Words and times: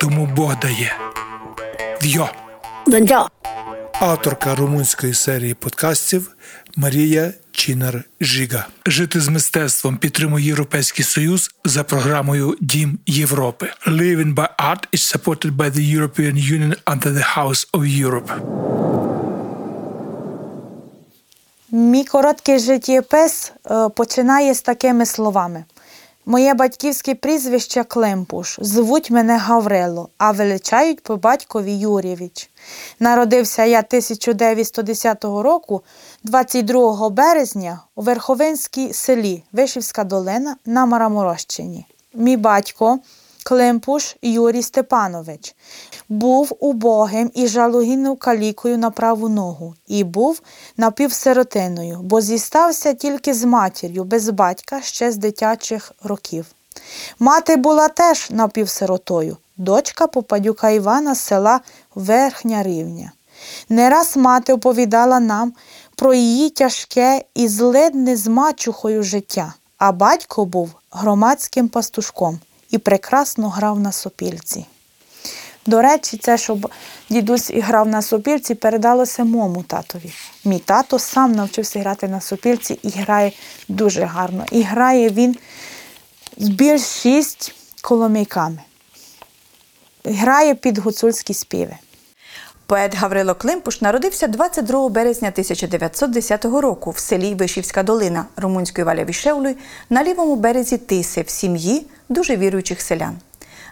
тому 0.00 0.26
Бог 0.36 0.60
дає. 0.60 0.96
Вйо! 2.02 2.28
Донця. 2.86 3.26
Авторка 4.00 4.54
румунської 4.54 5.14
серії 5.14 5.54
подкастів 5.54 6.36
Марія 6.76 7.32
Чінар 7.52 8.04
Жіга. 8.20 8.66
Жити 8.86 9.20
з 9.20 9.28
мистецтвом 9.28 9.96
підтримує 9.96 10.46
Європейський 10.46 11.04
Союз 11.04 11.50
за 11.64 11.84
програмою 11.84 12.56
Дім 12.60 12.98
Європи. 13.06 13.70
Living 13.86 14.34
by 14.34 14.48
Art 14.70 14.82
is 14.92 15.16
supported 15.16 15.56
by 15.56 15.70
the 15.70 15.98
European 15.98 16.34
Union 16.34 16.74
under 16.86 17.12
the 17.12 17.36
House 17.36 17.70
of 17.72 18.04
Europe. 18.04 18.30
Мій 21.70 22.04
короткий 22.04 22.58
життєпис 22.58 23.52
е, 23.70 23.88
починає 23.88 24.54
з 24.54 24.62
такими 24.62 25.06
словами. 25.06 25.64
Моє 26.30 26.54
батьківське 26.54 27.14
прізвище 27.14 27.84
Климпуш. 27.84 28.58
Звуть 28.62 29.10
мене 29.10 29.36
Гаврило, 29.36 30.08
а 30.18 30.30
величають 30.30 31.02
по 31.02 31.16
батькові 31.16 31.72
Юрєвич. 31.72 32.50
Народився 33.00 33.64
я 33.64 33.78
1910 33.78 35.24
року, 35.24 35.82
22 36.24 37.10
березня, 37.10 37.80
у 37.94 38.02
Верховинській 38.02 38.92
селі 38.92 39.42
Вишівська 39.52 40.04
долина 40.04 40.56
на 40.66 40.86
Мараморощині. 40.86 41.86
Мій 42.14 42.36
батько 42.36 42.98
Климпуш 43.44 44.16
Юрій 44.22 44.62
Степанович 44.62 45.54
був 46.08 46.52
убогим 46.60 47.30
і 47.34 47.46
жалогідною 47.46 48.16
калікою 48.16 48.78
на 48.78 48.90
праву 48.90 49.28
ногу 49.28 49.74
і 49.86 50.04
був 50.04 50.40
напівсиротиною, 50.76 51.98
бо 52.02 52.20
зістався 52.20 52.94
тільки 52.94 53.34
з 53.34 53.44
матір'ю, 53.44 54.04
без 54.04 54.28
батька 54.28 54.80
ще 54.82 55.12
з 55.12 55.16
дитячих 55.16 55.92
років. 56.02 56.46
Мати 57.18 57.56
була 57.56 57.88
теж 57.88 58.30
напівсиротою, 58.30 59.36
дочка 59.56 60.06
попадюка 60.06 60.70
Івана 60.70 61.14
з 61.14 61.20
села 61.20 61.60
Верхня 61.94 62.62
Рівня. 62.62 63.12
Не 63.68 63.90
раз 63.90 64.16
мати 64.16 64.52
оповідала 64.52 65.20
нам 65.20 65.52
про 65.96 66.14
її 66.14 66.50
тяжке 66.50 67.24
і 67.34 67.48
злидне 67.48 68.16
з 68.16 68.26
мачухою 68.26 69.02
життя, 69.02 69.54
а 69.78 69.92
батько 69.92 70.44
був 70.44 70.70
громадським 70.90 71.68
пастушком 71.68 72.40
і 72.70 72.78
прекрасно 72.78 73.48
грав 73.48 73.80
на 73.80 73.92
сопільці. 73.92 74.66
До 75.66 75.82
речі, 75.82 76.16
це, 76.16 76.38
щоб 76.38 76.72
дідусь 77.10 77.50
грав 77.50 77.88
на 77.88 78.02
сопільці, 78.02 78.54
передалося 78.54 79.24
моєму 79.24 79.62
татові. 79.62 80.12
Мій 80.44 80.58
тато 80.58 80.98
сам 80.98 81.32
навчився 81.32 81.80
грати 81.80 82.08
на 82.08 82.20
сопільці 82.20 82.78
і 82.82 82.88
грає 82.88 83.32
дуже 83.68 84.04
гарно. 84.04 84.46
І 84.52 84.62
грає 84.62 85.08
він 85.08 85.36
з 86.36 86.48
більш 86.48 86.82
шість 86.82 87.54
коломийками. 87.82 88.58
Грає 90.04 90.54
під 90.54 90.78
гуцульські 90.78 91.34
співи. 91.34 91.76
Поет 92.70 92.94
Гаврило 92.94 93.34
Климпуш 93.34 93.80
народився 93.80 94.28
22 94.28 94.88
березня 94.88 95.28
1910 95.28 96.44
року 96.44 96.90
в 96.90 96.98
селі 96.98 97.34
Вишівська 97.34 97.82
долина 97.82 98.24
румунської 98.36 98.84
Валявішевлої 98.84 99.56
на 99.90 100.04
лівому 100.04 100.36
березі 100.36 100.78
Тиси 100.78 101.22
в 101.22 101.30
сім'ї 101.30 101.86
дуже 102.08 102.36
віруючих 102.36 102.80
селян. 102.80 103.16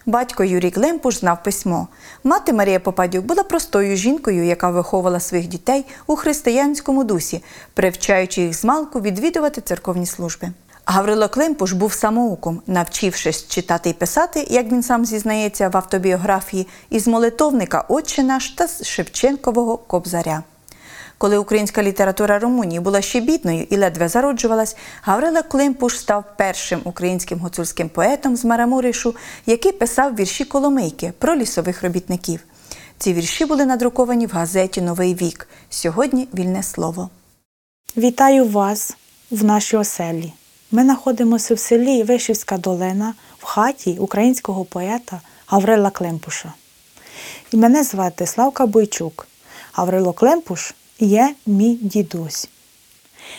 Батько 0.06 0.44
Юрій 0.44 0.70
Климпуш 0.70 1.18
знав 1.18 1.42
письмо. 1.42 1.88
Мати 2.24 2.52
Марія 2.52 2.80
Попадюк 2.80 3.24
була 3.24 3.42
простою 3.42 3.96
жінкою, 3.96 4.44
яка 4.44 4.70
виховувала 4.70 5.20
своїх 5.20 5.46
дітей 5.46 5.84
у 6.06 6.16
християнському 6.16 7.04
дусі, 7.04 7.42
привчаючи 7.74 8.42
їх 8.42 8.54
змалку 8.54 9.00
відвідувати 9.00 9.60
церковні 9.60 10.06
служби. 10.06 10.48
Гаврило 10.90 11.28
Климпуш 11.28 11.72
був 11.72 11.92
самоуком, 11.92 12.62
навчившись 12.66 13.48
читати 13.48 13.90
і 13.90 13.92
писати, 13.92 14.46
як 14.50 14.66
він 14.66 14.82
сам 14.82 15.04
зізнається 15.04 15.68
в 15.68 15.76
автобіографії, 15.76 16.66
із 16.90 17.08
молитовника 17.08 17.84
«Отче 17.88 18.22
наш» 18.22 18.50
та 18.50 18.68
з 18.68 18.84
Шевченкового 18.84 19.76
Кобзаря. 19.76 20.42
Коли 21.18 21.38
українська 21.38 21.82
література 21.82 22.38
Румунії 22.38 22.80
була 22.80 23.00
ще 23.00 23.20
бідною 23.20 23.66
і 23.70 23.76
ледве 23.76 24.08
зароджувалась, 24.08 24.76
Гаврила 25.02 25.42
Климпуш 25.42 25.98
став 25.98 26.24
першим 26.36 26.80
українським 26.84 27.38
гуцульським 27.38 27.88
поетом 27.88 28.36
з 28.36 28.44
Марамуришу, 28.44 29.14
який 29.46 29.72
писав 29.72 30.14
вірші 30.14 30.44
Коломийки 30.44 31.12
про 31.18 31.36
лісових 31.36 31.82
робітників. 31.82 32.40
Ці 32.98 33.12
вірші 33.12 33.44
були 33.44 33.66
надруковані 33.66 34.26
в 34.26 34.30
газеті 34.30 34.80
Новий 34.80 35.14
вік. 35.14 35.48
Сьогодні 35.70 36.28
вільне 36.34 36.62
слово. 36.62 37.10
Вітаю 37.96 38.44
вас 38.44 38.96
в 39.30 39.44
нашій 39.44 39.76
оселі. 39.76 40.32
Ми 40.70 40.82
знаходимося 40.82 41.54
в 41.54 41.58
селі 41.58 42.02
Вишівська 42.02 42.58
долина 42.58 43.14
в 43.38 43.44
хаті 43.44 43.96
українського 43.98 44.64
поета 44.64 45.20
Гаврила 45.46 45.90
Климпуша. 45.90 46.52
І 47.52 47.56
мене 47.56 47.84
звати 47.84 48.26
Славка 48.26 48.66
Бойчук. 48.66 49.26
Гаврило 49.72 50.12
Климпуш 50.12 50.74
є 50.98 51.34
мій 51.46 51.74
дідусь. 51.74 52.48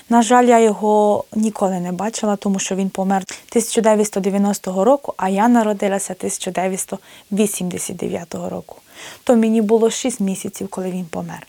На 0.10 0.22
жаль, 0.22 0.46
я 0.46 0.60
його 0.60 1.24
ніколи 1.36 1.80
не 1.80 1.92
бачила, 1.92 2.36
тому 2.36 2.60
що 2.60 2.76
він 2.76 2.90
помер 2.90 3.24
1990 3.50 4.84
року, 4.84 5.14
а 5.18 5.30
я 5.30 5.48
народилася 5.48 6.14
1989 6.14 8.36
року. 8.36 8.76
То 9.24 9.36
мені 9.36 9.62
було 9.62 9.90
6 9.90 10.20
місяців, 10.20 10.68
коли 10.68 10.92
він 10.92 11.06
помер. 11.06 11.48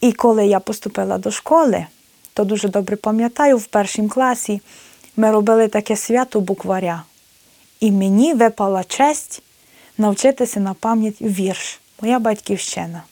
І 0.00 0.12
коли 0.12 0.46
я 0.46 0.60
поступила 0.60 1.18
до 1.18 1.30
школи, 1.30 1.86
то 2.34 2.44
дуже 2.44 2.68
добре 2.68 2.96
пам'ятаю, 2.96 3.58
в 3.58 3.66
першому 3.66 4.08
класі 4.08 4.60
ми 5.16 5.30
робили 5.30 5.68
таке 5.68 5.96
свято 5.96 6.40
букваря. 6.40 7.02
І 7.80 7.92
мені 7.92 8.34
випала 8.34 8.84
честь 8.84 9.42
навчитися 9.98 10.60
на 10.60 10.74
пам'ять 10.74 11.20
вірш 11.20 11.80
Моя 12.00 12.18
батьківщина. 12.18 13.02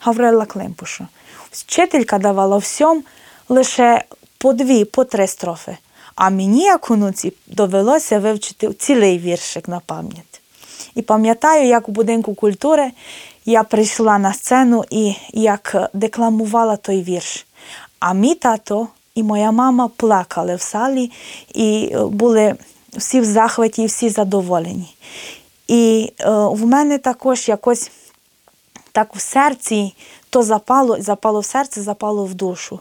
Гаврила 0.00 0.46
Климпуша. 0.46 1.08
Вчителька 1.50 2.18
давала 2.18 2.56
всьом 2.56 3.04
лише 3.48 4.04
по 4.38 4.52
дві, 4.52 4.84
по 4.84 5.04
три 5.04 5.26
строфи. 5.26 5.76
А 6.14 6.30
мені, 6.30 6.62
як 6.62 6.90
онуці, 6.90 7.32
довелося 7.46 8.18
вивчити 8.18 8.72
цілий 8.72 9.18
віршик 9.18 9.68
на 9.68 9.80
пам'ять. 9.80 10.40
І 10.94 11.02
пам'ятаю, 11.02 11.66
як 11.66 11.88
у 11.88 11.92
будинку 11.92 12.34
культури 12.34 12.90
я 13.44 13.62
прийшла 13.62 14.18
на 14.18 14.34
сцену 14.34 14.84
і 14.90 15.14
як 15.32 15.90
декламувала 15.92 16.76
той 16.76 17.02
вірш. 17.02 17.46
А 18.00 18.14
мій 18.14 18.34
тато 18.34 18.88
і 19.14 19.22
моя 19.22 19.52
мама 19.52 19.90
плакали 19.96 20.54
в 20.54 20.60
залі 20.60 21.10
і 21.54 21.96
були 22.10 22.54
всі 22.96 23.20
в 23.20 23.24
захваті, 23.24 23.86
всі 23.86 24.08
задоволені. 24.08 24.94
І 25.68 26.12
е, 26.20 26.30
в 26.30 26.66
мене 26.66 26.98
також 26.98 27.48
якось 27.48 27.90
так 28.92 29.16
в 29.16 29.20
серці 29.20 29.94
то 30.30 30.42
запало, 30.42 30.96
запало 31.00 31.40
в 31.40 31.44
серце, 31.44 31.82
запало 31.82 32.24
в 32.24 32.34
душу. 32.34 32.80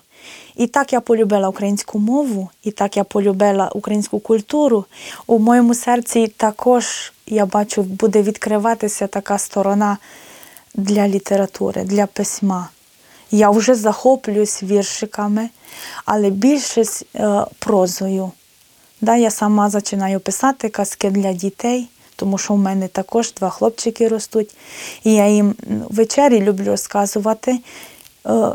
І 0.55 0.67
так 0.67 0.93
я 0.93 1.01
полюбила 1.01 1.49
українську 1.49 1.99
мову, 1.99 2.49
і 2.63 2.71
так 2.71 2.97
я 2.97 3.03
полюбила 3.03 3.69
українську 3.69 4.19
культуру. 4.19 4.85
У 5.27 5.39
моєму 5.39 5.73
серці 5.75 6.27
також, 6.27 7.13
я 7.27 7.45
бачу, 7.45 7.83
буде 7.83 8.21
відкриватися 8.21 9.07
така 9.07 9.37
сторона 9.37 9.97
для 10.75 11.07
літератури, 11.07 11.83
для 11.83 12.05
письма. 12.05 12.69
Я 13.31 13.49
вже 13.49 13.75
захоплююсь 13.75 14.63
віршиками, 14.63 15.49
але 16.05 16.29
більшість 16.29 17.05
е, 17.15 17.45
прозою. 17.59 18.31
Да, 19.01 19.15
я 19.15 19.31
сама 19.31 19.69
починаю 19.69 20.19
писати 20.19 20.69
казки 20.69 21.09
для 21.09 21.33
дітей, 21.33 21.89
тому 22.15 22.37
що 22.37 22.53
в 22.53 22.57
мене 22.57 22.87
також 22.87 23.33
два 23.33 23.49
хлопчики 23.49 24.07
ростуть. 24.07 24.55
І 25.03 25.13
я 25.13 25.27
їм 25.27 25.55
ввечері 25.89 26.39
люблю 26.39 26.65
розказувати 26.65 27.51
е, 27.51 27.59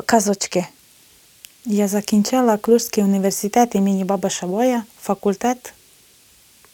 казочки. 0.06 0.67
Я 1.67 1.88
закінчила 1.88 2.56
Клюшський 2.56 3.05
університет 3.05 3.75
імені 3.75 4.05
Баба 4.05 4.31
Шавоя, 4.31 4.82
факультет 5.03 5.73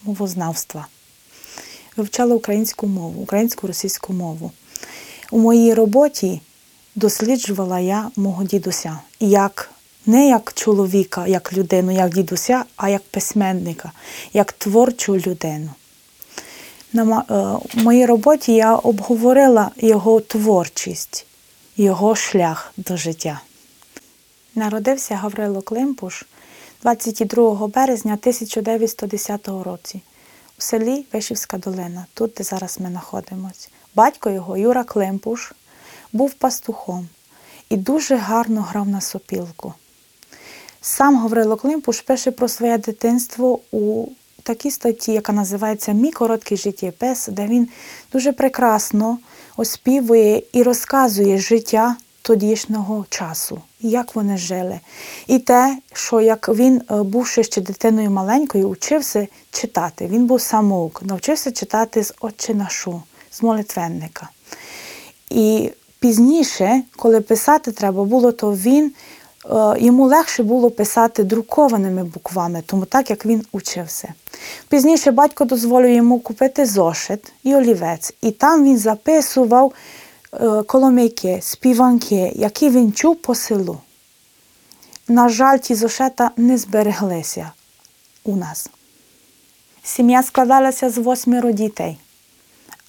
мовознавства. 0.02 0.86
Вивчала 1.96 2.34
українську 2.34 2.86
мову, 2.86 3.22
українську 3.22 3.66
російську 3.66 4.12
мову. 4.12 4.52
У 5.30 5.38
моїй 5.38 5.74
роботі 5.74 6.40
досліджувала 6.94 7.80
я 7.80 8.10
мого 8.16 8.44
дідуся. 8.44 8.98
Як 9.20 9.70
не 10.06 10.28
як 10.28 10.52
чоловіка, 10.54 11.26
як 11.26 11.52
людину, 11.52 11.92
як 11.92 12.14
дідуся, 12.14 12.64
а 12.76 12.88
як 12.88 13.02
письменника, 13.02 13.92
як 14.32 14.52
творчу 14.52 15.16
людину. 15.16 15.70
На 16.92 17.24
е, 17.30 17.80
моїй 17.82 18.06
роботі 18.06 18.52
я 18.52 18.76
обговорила 18.76 19.70
його 19.76 20.20
творчість, 20.20 21.26
його 21.76 22.14
шлях 22.14 22.72
до 22.76 22.96
життя. 22.96 23.40
Народився 24.54 25.16
Гаврило 25.16 25.62
Климпуш 25.62 26.24
22 26.82 27.66
березня 27.66 28.12
1910 28.12 29.48
році 29.48 30.00
у 30.58 30.62
селі 30.62 31.06
Вишівська 31.12 31.58
долина, 31.58 32.06
тут, 32.14 32.32
де 32.36 32.44
зараз 32.44 32.80
ми 32.80 32.88
знаходимося. 32.88 33.68
Батько 33.94 34.30
його, 34.30 34.56
Юра 34.56 34.84
Климпуш, 34.84 35.52
був 36.12 36.34
пастухом 36.34 37.08
і 37.70 37.76
дуже 37.76 38.16
гарно 38.16 38.62
грав 38.62 38.88
на 38.88 39.00
сопілку. 39.00 39.74
Сам 40.80 41.16
Гаврило 41.16 41.56
Климпуш 41.56 42.00
пише 42.00 42.30
про 42.30 42.48
своє 42.48 42.78
дитинство 42.78 43.60
у 43.72 44.06
такій 44.42 44.70
статті, 44.70 45.12
яка 45.12 45.32
називається 45.32 45.92
Мій 45.92 46.12
короткий 46.12 46.56
життєпис, 46.56 47.28
де 47.28 47.46
він 47.46 47.68
дуже 48.12 48.32
прекрасно 48.32 49.18
оспівує 49.56 50.42
і 50.52 50.62
розказує 50.62 51.38
життя 51.38 51.96
тодішнього 52.22 53.06
часу, 53.08 53.60
як 53.80 54.14
вони 54.14 54.36
жили. 54.36 54.80
І 55.26 55.38
те, 55.38 55.78
що 55.92 56.20
як 56.20 56.48
він, 56.48 56.82
е, 56.90 57.02
бувши 57.02 57.44
ще 57.44 57.60
дитиною 57.60 58.10
маленькою, 58.10 58.68
учився 58.68 59.26
читати. 59.50 60.06
Він 60.06 60.26
був 60.26 60.40
самоук, 60.40 61.02
навчився 61.02 61.52
читати 61.52 62.04
з 62.04 62.14
«Отче 62.20 62.54
нашу, 62.54 63.02
з 63.30 63.42
молитвенника. 63.42 64.28
І 65.30 65.70
пізніше, 66.00 66.82
коли 66.96 67.20
писати 67.20 67.72
треба 67.72 68.04
було, 68.04 68.32
то 68.32 68.52
він 68.52 68.92
е, 69.44 69.74
йому 69.78 70.04
легше 70.06 70.42
було 70.42 70.70
писати 70.70 71.24
друкованими 71.24 72.04
буквами, 72.04 72.62
тому 72.66 72.84
так 72.84 73.10
як 73.10 73.26
він 73.26 73.44
учився. 73.52 74.14
Пізніше 74.68 75.10
батько 75.10 75.44
дозволив 75.44 75.90
йому 75.90 76.20
купити 76.20 76.66
зошит 76.66 77.32
і 77.42 77.54
олівець, 77.54 78.14
і 78.22 78.30
там 78.30 78.64
він 78.64 78.78
записував 78.78 79.72
е, 80.32 80.62
коломийки, 80.62 81.38
співанки, 81.42 82.32
які 82.34 82.70
він 82.70 82.92
чув 82.92 83.16
по 83.16 83.34
селу. 83.34 83.78
На 85.08 85.28
жаль, 85.28 85.58
ті 85.58 85.74
зошита 85.74 86.30
не 86.36 86.58
збереглися 86.58 87.50
у 88.24 88.36
нас. 88.36 88.70
Сім'я 89.82 90.22
складалася 90.22 90.90
з 90.90 90.98
восьмеро 90.98 91.50
дітей, 91.50 91.98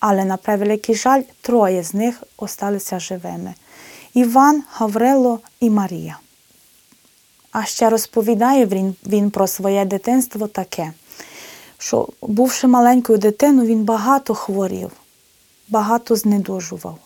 але 0.02 0.26
на 0.26 0.38
превеликий 0.38 0.96
жаль, 0.96 1.22
троє 1.42 1.84
з 1.84 1.94
них 1.94 2.24
осталися 2.38 3.00
живими: 3.00 3.54
Іван, 4.14 4.64
Гаврило 4.72 5.40
і 5.60 5.70
Марія. 5.70 6.20
А 7.52 7.66
ще 7.66 7.90
розповідає 7.90 8.66
він, 8.66 8.96
він 9.06 9.32
про 9.32 9.48
своє 9.48 9.86
дитинство 9.86 10.48
таке, 10.48 10.94
що, 11.78 12.08
бувши 12.22 12.68
маленькою 12.68 13.18
дитиною, 13.18 13.68
він 13.68 13.84
багато 13.84 14.34
хворів, 14.34 14.92
багато 15.70 16.16
знедужував. 16.16 16.98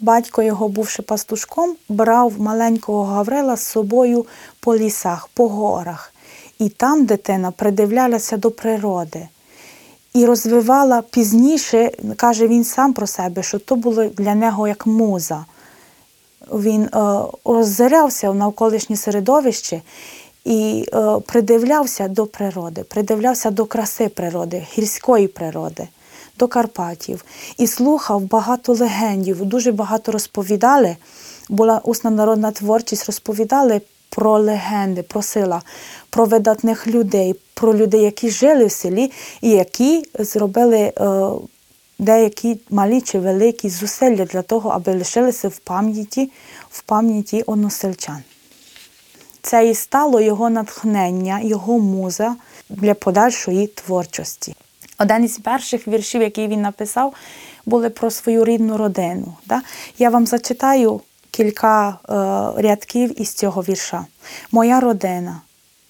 Батько 0.00 0.42
його, 0.42 0.68
бувши 0.68 1.02
пастушком, 1.02 1.76
брав 1.88 2.40
маленького 2.40 3.04
Гаврила 3.04 3.56
з 3.56 3.66
собою 3.66 4.26
по 4.60 4.76
лісах, 4.76 5.28
по 5.34 5.48
горах. 5.48 6.14
І 6.58 6.68
там 6.68 7.04
дитина 7.04 7.50
придивлялася 7.50 8.36
до 8.36 8.50
природи 8.50 9.28
і 10.14 10.26
розвивала 10.26 11.02
пізніше, 11.10 11.90
каже 12.16 12.46
він 12.46 12.64
сам 12.64 12.92
про 12.92 13.06
себе, 13.06 13.42
що 13.42 13.58
то 13.58 13.76
було 13.76 14.04
для 14.04 14.34
нього 14.34 14.68
як 14.68 14.86
муза. 14.86 15.44
Він 16.52 16.82
е, 16.82 16.88
роззирявся 17.44 18.30
в 18.30 18.34
навколишнє 18.34 18.96
середовище 18.96 19.82
і 20.44 20.86
е, 20.94 21.18
придивлявся 21.26 22.08
до 22.08 22.26
природи, 22.26 22.82
придивлявся 22.82 23.50
до 23.50 23.64
краси 23.64 24.08
природи, 24.08 24.66
гірської 24.78 25.28
природи, 25.28 25.88
до 26.38 26.48
Карпатів. 26.48 27.24
І 27.58 27.66
слухав 27.66 28.20
багато 28.20 28.74
легендів, 28.74 29.44
дуже 29.44 29.72
багато 29.72 30.12
розповідали. 30.12 30.96
Була 31.48 31.80
усна 31.84 32.10
народна 32.10 32.50
творчість, 32.50 33.06
розповідали 33.06 33.80
про 34.14 34.38
легенди, 34.38 35.02
про 35.02 35.22
села, 35.22 35.62
про 36.10 36.24
видатних 36.24 36.86
людей, 36.86 37.34
про 37.54 37.74
людей, 37.74 38.02
які 38.02 38.30
жили 38.30 38.66
в 38.66 38.72
селі 38.72 39.12
і 39.40 39.50
які 39.50 40.04
зробили 40.18 40.78
е, 40.78 40.92
деякі 41.98 42.60
малі 42.70 43.00
чи 43.00 43.18
великі 43.18 43.68
зусилля 43.68 44.24
для 44.24 44.42
того, 44.42 44.70
аби 44.70 44.92
лишилися 44.92 45.48
в 45.48 45.58
пам'яті 45.58 46.30
в 46.70 46.82
пам'яті 46.82 47.42
односельчан. 47.42 48.22
Це 49.42 49.70
і 49.70 49.74
стало 49.74 50.20
його 50.20 50.50
натхнення, 50.50 51.40
його 51.40 51.78
муза 51.78 52.36
для 52.68 52.94
подальшої 52.94 53.66
творчості. 53.66 54.54
Один 54.98 55.24
із 55.24 55.38
перших 55.38 55.88
віршів, 55.88 56.22
який 56.22 56.48
він 56.48 56.62
написав, 56.62 57.14
були 57.66 57.90
про 57.90 58.10
свою 58.10 58.44
рідну 58.44 58.76
родину. 58.76 59.34
Я 59.98 60.10
вам 60.10 60.26
зачитаю 60.26 61.00
кілька 61.32 61.88
е, 61.88 61.94
рядків 62.62 63.20
із 63.20 63.34
цього 63.34 63.62
вірша. 63.62 64.06
Моя 64.52 64.80
родина, 64.80 65.40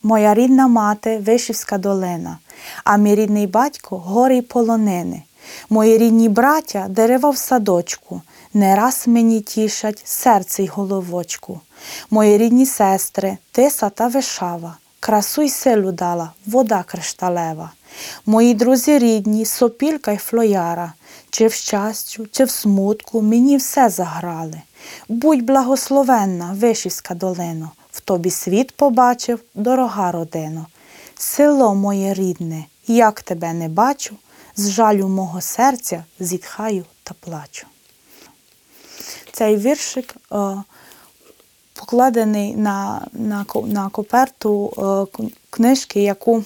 моя 0.02 0.34
рідна 0.34 0.68
мати 0.68 1.18
Вишівська 1.18 1.78
долина, 1.78 2.38
а 2.84 2.96
мій 2.96 3.14
рідний 3.14 3.46
батько 3.46 3.96
гори 3.96 4.36
й 4.36 4.42
полонини. 4.42 5.22
Мої 5.70 5.98
рідні 5.98 6.28
браття 6.28 6.86
дерева 6.88 7.30
в 7.30 7.36
садочку, 7.36 8.22
не 8.54 8.76
раз 8.76 9.04
мені 9.06 9.40
тішать 9.40 10.02
серце 10.04 10.62
й 10.62 10.66
головочку. 10.66 11.60
Мої 12.10 12.38
рідні 12.38 12.66
сестри, 12.66 13.36
тиса 13.52 13.90
та 13.90 14.08
вишава, 14.08 14.76
красу 15.00 15.42
й 15.42 15.50
силу 15.50 15.92
дала, 15.92 16.32
вода 16.46 16.82
кришталева. 16.82 17.72
Мої 18.26 18.54
друзі 18.54 18.98
рідні, 18.98 19.44
сопілька 19.44 20.12
й 20.12 20.16
флояра, 20.16 20.92
чи 21.30 21.46
в 21.46 21.52
щастю, 21.52 22.26
чи 22.32 22.44
в 22.44 22.50
смутку 22.50 23.22
мені 23.22 23.56
все 23.56 23.88
заграли. 23.88 24.62
Будь 25.08 25.42
благословенна, 25.42 26.52
Вишівська 26.58 27.14
долино, 27.14 27.70
в 27.92 28.00
тобі 28.00 28.30
світ 28.30 28.76
побачив, 28.76 29.40
дорога 29.54 30.12
родино. 30.12 30.66
Село 31.14 31.74
моє 31.74 32.14
рідне, 32.14 32.64
як 32.86 33.22
тебе 33.22 33.52
не 33.52 33.68
бачу, 33.68 34.16
з 34.56 34.70
жалю 34.70 35.08
мого 35.08 35.40
серця 35.40 36.04
зітхаю 36.20 36.84
та 37.02 37.14
плачу. 37.20 37.66
Цей 39.32 39.56
віршик 39.56 40.14
е, 40.32 40.36
покладений 41.74 42.56
на, 42.56 43.06
на, 43.12 43.44
на 43.64 43.88
kopерту 43.88 44.72
е, 44.78 45.16
к- 45.16 45.22
книжки, 45.50 46.02
яку 46.02 46.44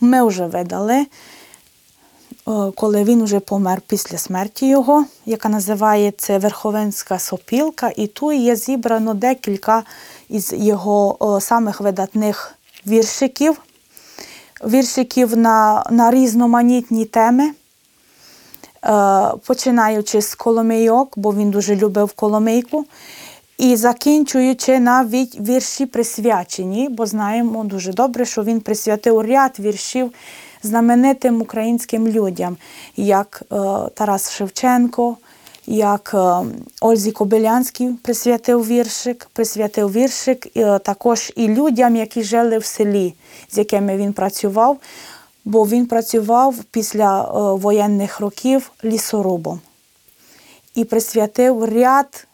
ми 0.00 0.26
вже 0.26 0.46
видали, 0.46 0.94
е, 0.94 1.06
коли 2.74 3.04
він 3.04 3.24
вже 3.24 3.40
помер 3.40 3.80
після 3.86 4.18
смерті 4.18 4.68
його, 4.68 5.04
яка 5.26 5.48
називається 5.48 6.38
Верховенська 6.38 7.18
сопілка, 7.18 7.90
і 7.96 8.06
тут 8.06 8.34
є 8.34 8.56
зібрано 8.56 9.14
декілька 9.14 9.82
із 10.28 10.52
його 10.52 11.36
е, 11.36 11.40
самих 11.40 11.80
видатних 11.80 12.54
віршиків, 12.86 13.60
віршиків 14.66 15.36
на, 15.36 15.86
на 15.90 16.10
різноманітні 16.10 17.04
теми. 17.04 17.52
Е, 18.84 19.32
починаючи 19.46 20.22
з 20.22 20.34
Коломийок, 20.34 21.18
бо 21.18 21.34
він 21.34 21.50
дуже 21.50 21.76
любив 21.76 22.12
Коломийку, 22.12 22.84
і 23.58 23.76
закінчуючи 23.76 24.80
навіть 24.80 25.40
вірші 25.40 25.86
присвячені, 25.86 26.88
бо 26.88 27.06
знаємо 27.06 27.64
дуже 27.64 27.92
добре, 27.92 28.24
що 28.24 28.42
він 28.42 28.60
присвятив 28.60 29.20
ряд 29.20 29.56
віршів 29.60 30.12
знаменитим 30.64 31.42
українським 31.42 32.08
людям, 32.08 32.56
як 32.96 33.42
е, 33.42 33.56
Тарас 33.94 34.32
Шевченко, 34.32 35.16
як 35.66 36.14
е, 36.14 36.46
Ользі 36.80 37.12
Кобилянській 37.12 37.88
присвятив 38.02 38.66
віршик, 38.66 39.28
присвятив 39.32 39.92
віршик 39.92 40.46
е, 40.56 40.78
також 40.78 41.32
і 41.36 41.48
людям, 41.48 41.96
які 41.96 42.22
жили 42.22 42.58
в 42.58 42.64
селі, 42.64 43.14
з 43.50 43.58
якими 43.58 43.96
він 43.96 44.12
працював, 44.12 44.78
бо 45.44 45.66
він 45.66 45.86
працював 45.86 46.54
після 46.70 47.22
воєнних 47.54 48.20
років 48.20 48.70
лісорубом. 48.84 49.60
І 50.74 50.84
присвятив 50.84 51.64
ряд 51.64 52.26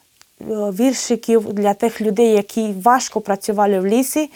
віршиків 0.49 1.53
для 1.53 1.75
тих 1.75 2.01
людей, 2.01 2.33
які 2.33 2.75
важко 2.83 3.21
працювали 3.21 3.81
в 3.81 3.87
лісі, 3.87 4.31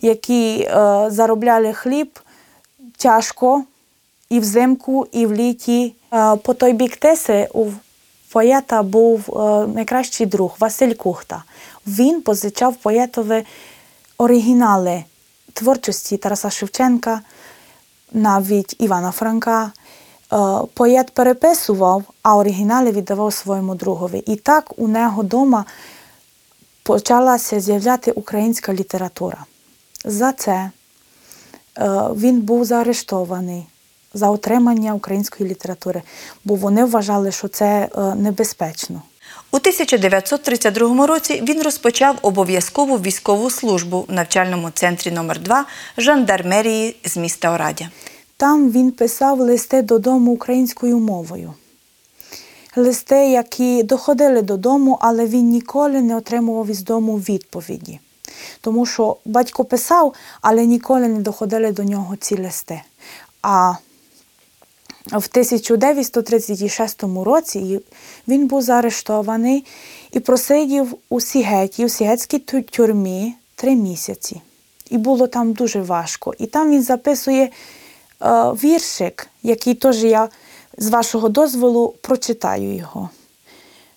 які 0.00 0.60
е, 0.60 0.70
заробляли 1.10 1.72
хліб 1.72 2.18
тяжко 2.96 3.64
і 4.28 4.40
взимку, 4.40 5.06
і 5.12 5.26
в 5.26 5.32
літі. 5.32 5.94
Е, 6.12 6.36
По 6.36 6.54
той 6.54 6.72
бік 6.72 6.96
Теси 6.96 7.48
у 7.54 7.66
поета 8.32 8.82
був 8.82 9.38
е, 9.40 9.66
найкращий 9.66 10.26
друг 10.26 10.56
Василь 10.60 10.94
Кухта. 10.94 11.44
Він 11.86 12.22
позичав 12.22 12.76
поетові 12.76 13.44
оригінали 14.18 15.04
творчості 15.52 16.16
Тараса 16.16 16.50
Шевченка, 16.50 17.20
навіть 18.12 18.76
Івана 18.78 19.10
Франка. 19.10 19.72
Е, 20.32 20.36
Поет 20.74 21.10
переписував, 21.10 22.04
а 22.22 22.36
оригінали 22.36 22.90
віддавав 22.92 23.32
своєму 23.32 23.74
другові. 23.74 24.18
І 24.26 24.36
так 24.36 24.72
у 24.76 24.88
нього 24.88 25.22
вдома 25.22 25.64
почалася 26.82 27.60
з'являти 27.60 28.12
українська 28.12 28.74
література. 28.74 29.44
За 30.04 30.32
це 30.32 30.70
він 32.16 32.40
був 32.40 32.64
заарештований, 32.64 33.66
за 34.14 34.30
отримання 34.30 34.94
української 34.94 35.50
літератури, 35.50 36.02
бо 36.44 36.54
вони 36.54 36.84
вважали, 36.84 37.32
що 37.32 37.48
це 37.48 37.66
е, 37.66 38.14
небезпечно. 38.14 39.02
У 39.52 39.56
1932 39.56 41.06
році 41.06 41.42
він 41.48 41.62
розпочав 41.62 42.18
обов'язкову 42.22 42.96
військову 42.96 43.50
службу 43.50 44.04
в 44.08 44.12
навчальному 44.12 44.70
центрі 44.70 45.10
номер 45.10 45.40
2 45.40 45.64
жандармерії 45.98 46.96
з 47.04 47.16
міста 47.16 47.54
Орадя. 47.54 47.88
Там 48.36 48.70
він 48.70 48.90
писав 48.90 49.40
листи 49.40 49.82
додому 49.82 50.32
українською 50.32 50.98
мовою. 50.98 51.54
Листи, 52.76 53.28
які 53.28 53.82
доходили 53.82 54.42
додому, 54.42 54.98
але 55.00 55.26
він 55.26 55.48
ніколи 55.48 56.02
не 56.02 56.16
отримував 56.16 56.70
із 56.70 56.82
дому 56.82 57.16
відповіді. 57.16 57.98
Тому 58.60 58.86
що 58.86 59.16
батько 59.24 59.64
писав, 59.64 60.14
але 60.40 60.66
ніколи 60.66 61.08
не 61.08 61.20
доходили 61.20 61.72
до 61.72 61.84
нього 61.84 62.16
ці 62.16 62.42
листи. 62.42 62.82
А 63.42 63.74
в 65.12 65.28
1936 65.30 67.02
році 67.02 67.80
він 68.28 68.46
був 68.46 68.62
заарештований 68.62 69.64
і 70.12 70.20
просидів 70.20 70.94
у 71.08 71.20
Сігеті, 71.20 71.84
у 71.84 71.88
Сігетській 71.88 72.38
тюрмі 72.38 73.34
три 73.54 73.76
місяці. 73.76 74.40
І 74.90 74.98
було 74.98 75.26
там 75.26 75.52
дуже 75.52 75.82
важко. 75.82 76.34
І 76.38 76.46
там 76.46 76.70
він 76.70 76.82
записує 76.82 77.44
е, 77.44 77.50
віршик, 78.50 79.28
який 79.42 79.74
теж 79.74 80.04
я 80.04 80.28
з 80.78 80.88
вашого 80.88 81.28
дозволу 81.28 81.94
прочитаю 82.00 82.74
його. 82.74 83.10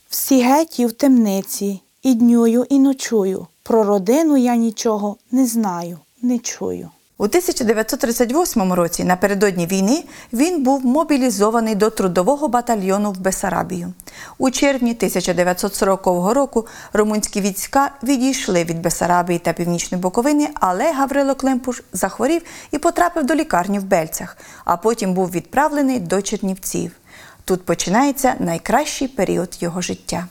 В 0.09 0.15
Сігеті 0.15 0.85
в 0.85 0.91
темниці 0.91 1.81
і 2.03 2.13
днюю, 2.13 2.65
і 2.69 2.79
ночую. 2.79 3.47
Про 3.63 3.83
родину 3.83 4.37
я 4.37 4.55
нічого 4.55 5.17
не 5.31 5.45
знаю, 5.45 5.99
не 6.21 6.39
чую. 6.39 6.89
У 7.21 7.23
1938 7.23 8.73
році, 8.73 9.03
напередодні 9.03 9.67
війни, 9.67 10.03
він 10.33 10.63
був 10.63 10.85
мобілізований 10.85 11.75
до 11.75 11.89
трудового 11.89 12.47
батальйону 12.47 13.11
в 13.11 13.19
Бесарабію. 13.19 13.93
У 14.37 14.51
червні 14.51 14.91
1940 14.91 16.05
року 16.33 16.67
румунські 16.93 17.41
війська 17.41 17.91
відійшли 18.03 18.63
від 18.63 18.81
Бесарабії 18.81 19.39
та 19.39 19.53
Північної 19.53 20.01
Буковини, 20.01 20.49
але 20.53 20.93
Гаврило 20.93 21.35
Климпуш 21.35 21.83
захворів 21.93 22.41
і 22.71 22.77
потрапив 22.77 23.25
до 23.25 23.35
лікарні 23.35 23.79
в 23.79 23.83
Бельцях, 23.83 24.37
а 24.65 24.77
потім 24.77 25.13
був 25.13 25.31
відправлений 25.31 25.99
до 25.99 26.21
Чернівців. 26.21 26.91
Тут 27.45 27.65
починається 27.65 28.35
найкращий 28.39 29.07
період 29.07 29.57
його 29.59 29.81
життя. 29.81 30.27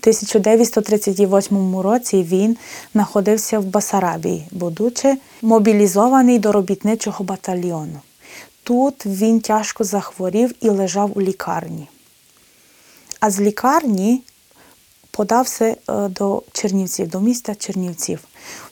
В 0.00 0.02
1938 0.02 1.76
році 1.76 2.22
він 2.22 2.56
знаходився 2.92 3.58
в 3.58 3.64
Басарабії, 3.64 4.46
будучи 4.50 5.16
мобілізований 5.42 6.38
до 6.38 6.52
робітничого 6.52 7.24
батальйону. 7.24 8.00
Тут 8.62 9.06
він 9.06 9.40
тяжко 9.40 9.84
захворів 9.84 10.54
і 10.60 10.68
лежав 10.68 11.18
у 11.18 11.20
лікарні. 11.20 11.88
А 13.20 13.30
з 13.30 13.40
лікарні 13.40 14.22
подався 15.10 15.64
е, 15.64 15.76
до 16.08 16.42
Чернівців, 16.52 17.08
до 17.08 17.20
міста 17.20 17.54
Чернівців. 17.54 18.18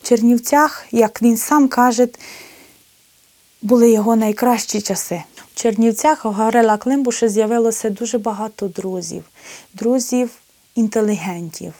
В 0.03 0.09
Чернівцях, 0.09 0.87
як 0.91 1.23
він 1.23 1.37
сам 1.37 1.69
каже, 1.69 2.09
були 3.63 3.91
його 3.91 4.17
найкращі 4.17 4.81
часи. 4.81 5.23
В 5.55 5.61
Чернівцях 5.61 6.25
у 6.25 6.31
Гаврила 6.31 6.77
Климбуша 6.77 7.29
з'явилося 7.29 7.91
дуже 7.91 8.19
багато 8.19 8.69
друзів, 8.69 9.25
друзів 9.75 10.31
інтелігентів. 10.79 11.73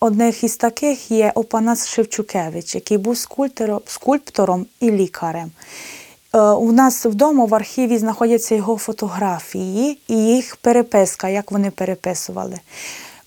Одних 0.00 0.44
із 0.44 0.56
таких 0.56 1.10
є 1.10 1.32
Опанас 1.34 1.88
Шевчукевич, 1.88 2.74
який 2.74 2.98
був 2.98 3.18
скульптором, 3.18 3.80
скульптором 3.86 4.66
і 4.80 4.90
лікарем. 4.90 5.50
Е, 6.34 6.40
У 6.40 6.72
нас 6.72 7.06
вдома 7.06 7.44
в 7.44 7.54
архіві 7.54 7.98
знаходяться 7.98 8.54
його 8.54 8.76
фотографії 8.76 9.98
і 10.08 10.16
їх 10.16 10.56
переписка, 10.56 11.28
як 11.28 11.52
вони 11.52 11.70
переписували. 11.70 12.58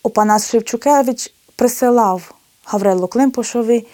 Опанас 0.03 0.49
Шевчукевич 0.49 1.33
присилав 1.55 2.33
Гаврилу 2.65 3.07
Климпушові 3.07 3.85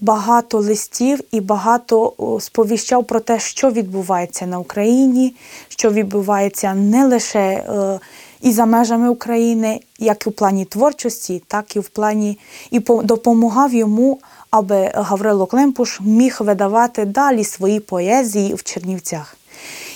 багато 0.00 0.58
листів 0.58 1.20
і 1.30 1.40
багато 1.40 2.14
сповіщав 2.40 3.06
про 3.06 3.20
те, 3.20 3.40
що 3.40 3.70
відбувається 3.70 4.46
на 4.46 4.58
Україні, 4.58 5.34
що 5.68 5.90
відбувається 5.90 6.74
не 6.74 7.06
лише 7.06 7.38
е, 7.38 8.00
і 8.42 8.52
за 8.52 8.66
межами 8.66 9.08
України, 9.08 9.80
як 9.98 10.26
і 10.26 10.30
в 10.30 10.32
плані 10.32 10.64
творчості, 10.64 11.42
так 11.46 11.76
і 11.76 11.80
в 11.80 11.88
плані 11.88 12.38
і 12.70 12.78
допомагав 12.80 13.74
йому, 13.74 14.18
аби 14.50 14.92
Гаврило 14.94 15.46
Климпуш 15.46 16.00
міг 16.00 16.36
видавати 16.40 17.04
далі 17.04 17.44
свої 17.44 17.80
поезії 17.80 18.54
в 18.54 18.62
Чернівцях. 18.62 19.36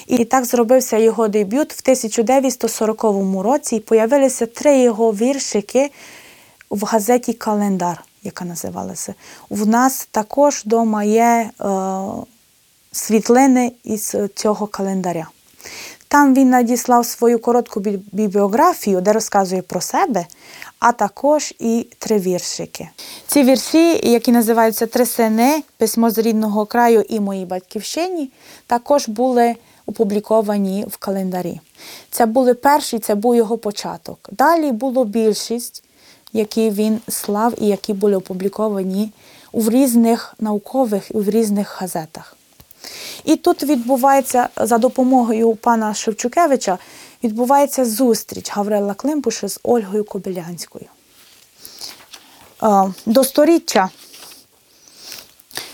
І 0.07 0.25
так 0.25 0.45
зробився 0.45 0.97
його 0.97 1.29
дебют 1.29 1.73
в 1.73 1.81
1940 1.83 3.05
році. 3.43 3.81
Появилися 3.81 4.47
три 4.47 4.79
його 4.79 5.13
віршики 5.13 5.91
в 6.71 6.85
газеті 6.85 7.33
Календар, 7.33 8.05
яка 8.23 8.45
називалася. 8.45 9.15
В 9.51 9.67
нас 9.67 10.09
також 10.11 10.63
вдома 10.67 11.05
є 11.05 11.51
е, 11.61 11.67
світлини 12.93 13.73
із 13.85 14.17
цього 14.35 14.67
календаря. 14.67 15.29
Там 16.09 16.35
він 16.35 16.51
надіслав 16.51 17.07
свою 17.07 17.39
коротку 17.39 17.81
бібліографію, 18.13 19.01
де 19.01 19.13
розказує 19.13 19.63
про 19.63 19.81
себе, 19.81 20.27
а 20.79 20.93
також 20.93 21.55
і 21.59 21.87
три 21.99 22.19
віршики. 22.19 22.89
Ці 23.27 23.43
вірші, 23.43 24.11
які 24.11 24.33
називаються 24.33 24.87
Три 24.87 25.07
сини, 25.07 25.63
письмо 25.77 26.11
з 26.11 26.19
рідного 26.19 26.67
краю 26.67 27.05
і 27.09 27.21
моїй 27.21 27.45
батьківщині, 27.45 28.31
також 28.67 29.09
були 29.09 29.55
опубліковані 29.87 30.85
в 30.91 30.97
календарі. 30.97 31.61
Це 32.11 32.27
були 32.27 32.55
перші, 32.55 32.99
це 32.99 33.15
був 33.15 33.37
його 33.37 33.59
початок. 33.59 34.29
Далі 34.33 34.73
було 34.73 35.05
більшість, 35.05 35.83
які 36.33 36.71
він 36.71 37.01
слав 37.09 37.55
і 37.59 37.67
які 37.67 37.93
були 37.93 38.17
опубліковані 38.17 39.13
у 39.53 39.71
різних 39.71 40.35
наукових 40.41 41.11
і 41.11 41.19
в 41.19 41.31
різних 41.31 41.81
газетах. 41.81 42.36
І 43.27 43.37
тут 43.37 43.63
відбувається 43.63 44.49
за 44.57 44.79
допомогою 44.79 45.55
пана 45.55 45.95
Шевчукевича 45.95 46.79
відбувається 47.25 47.85
зустріч 47.85 48.51
Гаврила 48.53 48.95
Климпуша 48.95 49.49
з 49.49 49.61
Ольгою 49.63 50.05
Кобилянською. 50.05 50.85
Е, 52.63 52.93
До 53.07 53.25
сторіччя, 53.25 53.89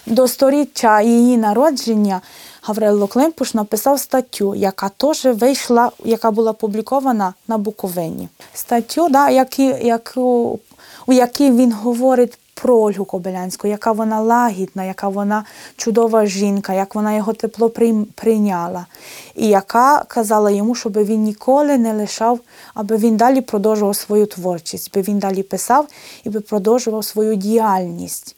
до 0.07 0.29
сторіччя 0.29 1.01
її 1.01 1.37
народження 1.37 2.21
Гаврило 2.63 3.07
Климпуш 3.07 3.55
написав 3.55 4.01
статтю, 4.01 4.55
яка 4.55 4.89
теж 4.89 5.25
вийшла, 5.25 5.91
яка 6.05 6.31
була 6.31 6.51
опублікована 6.51 7.35
на 7.49 7.59
Буковині. 7.59 8.29
Статтю, 8.55 9.09
да, 9.09 9.31
які, 9.31 9.65
яку, 9.65 10.59
у 11.07 11.13
якій 11.13 11.51
він 11.51 11.73
говорить 11.73 12.39
про 12.55 12.77
Ольгу 12.77 13.05
Кобилянську, 13.05 13.69
яка 13.69 13.93
вона 13.93 14.21
лагідна, 14.21 14.85
яка 14.85 15.09
вона 15.09 15.45
чудова 15.77 16.27
жінка, 16.27 16.73
як 16.73 16.95
вона 16.95 17.15
його 17.15 17.33
тепло 17.33 17.71
прийняла, 18.15 18.87
і 19.35 19.49
яка 19.49 20.05
казала 20.09 20.51
йому, 20.51 20.75
щоб 20.75 20.93
він 20.93 21.23
ніколи 21.23 21.79
не 21.79 21.93
лишав, 21.93 22.41
аби 22.75 22.97
він 22.97 23.17
далі 23.17 23.41
продовжував 23.41 23.97
свою 23.97 24.27
творчість, 24.27 24.91
аби 24.93 25.03
він 25.03 25.19
далі 25.19 25.43
писав 25.43 25.87
і 26.25 26.31
би 26.31 26.41
продовжував 26.41 27.05
свою 27.05 27.35
діяльність. 27.35 28.37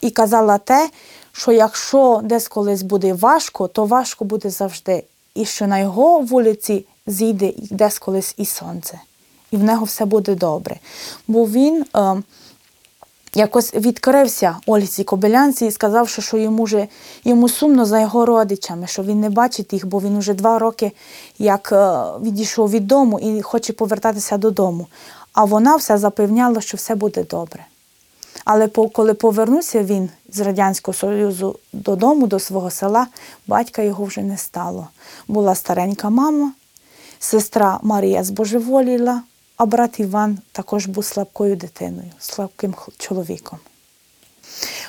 І 0.00 0.10
казала 0.10 0.58
те, 0.58 0.90
що 1.32 1.52
якщо 1.52 2.20
десь 2.24 2.48
колись 2.48 2.82
буде 2.82 3.12
важко, 3.12 3.68
то 3.68 3.84
важко 3.84 4.24
буде 4.24 4.50
завжди. 4.50 5.04
І 5.34 5.44
що 5.44 5.66
на 5.66 5.78
його 5.78 6.20
вулиці 6.20 6.84
зійде 7.06 7.52
десь 7.70 7.98
колись 7.98 8.34
і 8.36 8.44
сонце. 8.44 9.00
І 9.50 9.56
в 9.56 9.64
нього 9.64 9.84
все 9.84 10.04
буде 10.04 10.34
добре. 10.34 10.76
Бо 11.28 11.46
він 11.46 11.84
е, 11.96 12.22
якось 13.36 13.74
відкрився 13.74 14.56
Ользі 14.66 15.04
Кобилянці 15.04 15.66
і 15.66 15.70
сказав, 15.70 16.08
що, 16.08 16.36
йому, 16.36 16.66
же, 16.66 16.88
йому 17.24 17.48
сумно 17.48 17.84
за 17.84 18.00
його 18.00 18.26
родичами, 18.26 18.86
що 18.86 19.02
він 19.02 19.20
не 19.20 19.30
бачить 19.30 19.72
їх, 19.72 19.86
бо 19.86 20.00
він 20.00 20.16
уже 20.16 20.34
два 20.34 20.58
роки 20.58 20.92
як 21.38 21.72
е, 21.72 22.04
відійшов 22.22 22.70
від 22.70 22.86
дому 22.86 23.18
і 23.18 23.42
хоче 23.42 23.72
повертатися 23.72 24.36
додому. 24.36 24.86
А 25.32 25.44
вона 25.44 25.76
все 25.76 25.98
запевняла, 25.98 26.60
що 26.60 26.76
все 26.76 26.94
буде 26.94 27.24
добре. 27.24 27.66
Але 28.44 28.68
коли 28.68 29.14
повернувся 29.14 29.82
він 29.82 30.10
з 30.32 30.40
Радянського 30.40 30.94
Союзу 30.94 31.58
додому, 31.72 32.26
до 32.26 32.38
свого 32.38 32.70
села, 32.70 33.06
батька 33.46 33.82
його 33.82 34.04
вже 34.04 34.22
не 34.22 34.36
стало. 34.36 34.88
Була 35.28 35.54
старенька 35.54 36.10
мама, 36.10 36.52
сестра 37.18 37.78
Марія 37.82 38.24
збожеволіла, 38.24 39.22
а 39.56 39.66
брат 39.66 40.00
Іван 40.00 40.38
також 40.52 40.86
був 40.86 41.04
слабкою 41.04 41.56
дитиною, 41.56 42.10
слабким 42.18 42.74
чоловіком. 42.98 43.58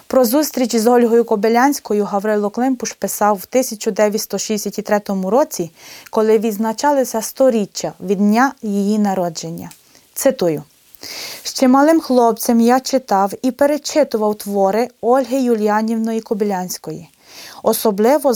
Про 0.08 0.26
зустріч 0.26 0.76
з 0.76 0.88
Ольгою 0.88 1.26
Кобилянською 1.26 2.06
Гаврило 2.06 2.50
Климпуш 2.50 2.94
писав 2.94 3.36
в 3.36 3.46
1963 3.50 5.02
році, 5.08 5.72
коли 6.10 6.38
відзначалися 6.38 7.22
сторіччя 7.22 7.94
від 8.00 8.18
дня 8.18 8.54
її 8.62 9.00
народження. 9.00 9.70
Цитую. 10.14 10.64
Ще 11.44 11.68
малим 11.68 12.02
хлопцем 12.02 12.60
я 12.60 12.80
читав 12.80 13.34
і 13.42 13.52
перечитував 13.52 14.36
твори 14.36 14.88
Ольги 15.02 15.42
Юліанівної 15.42 16.22
Кобилянської. 16.22 17.10
Особливо 17.64 18.34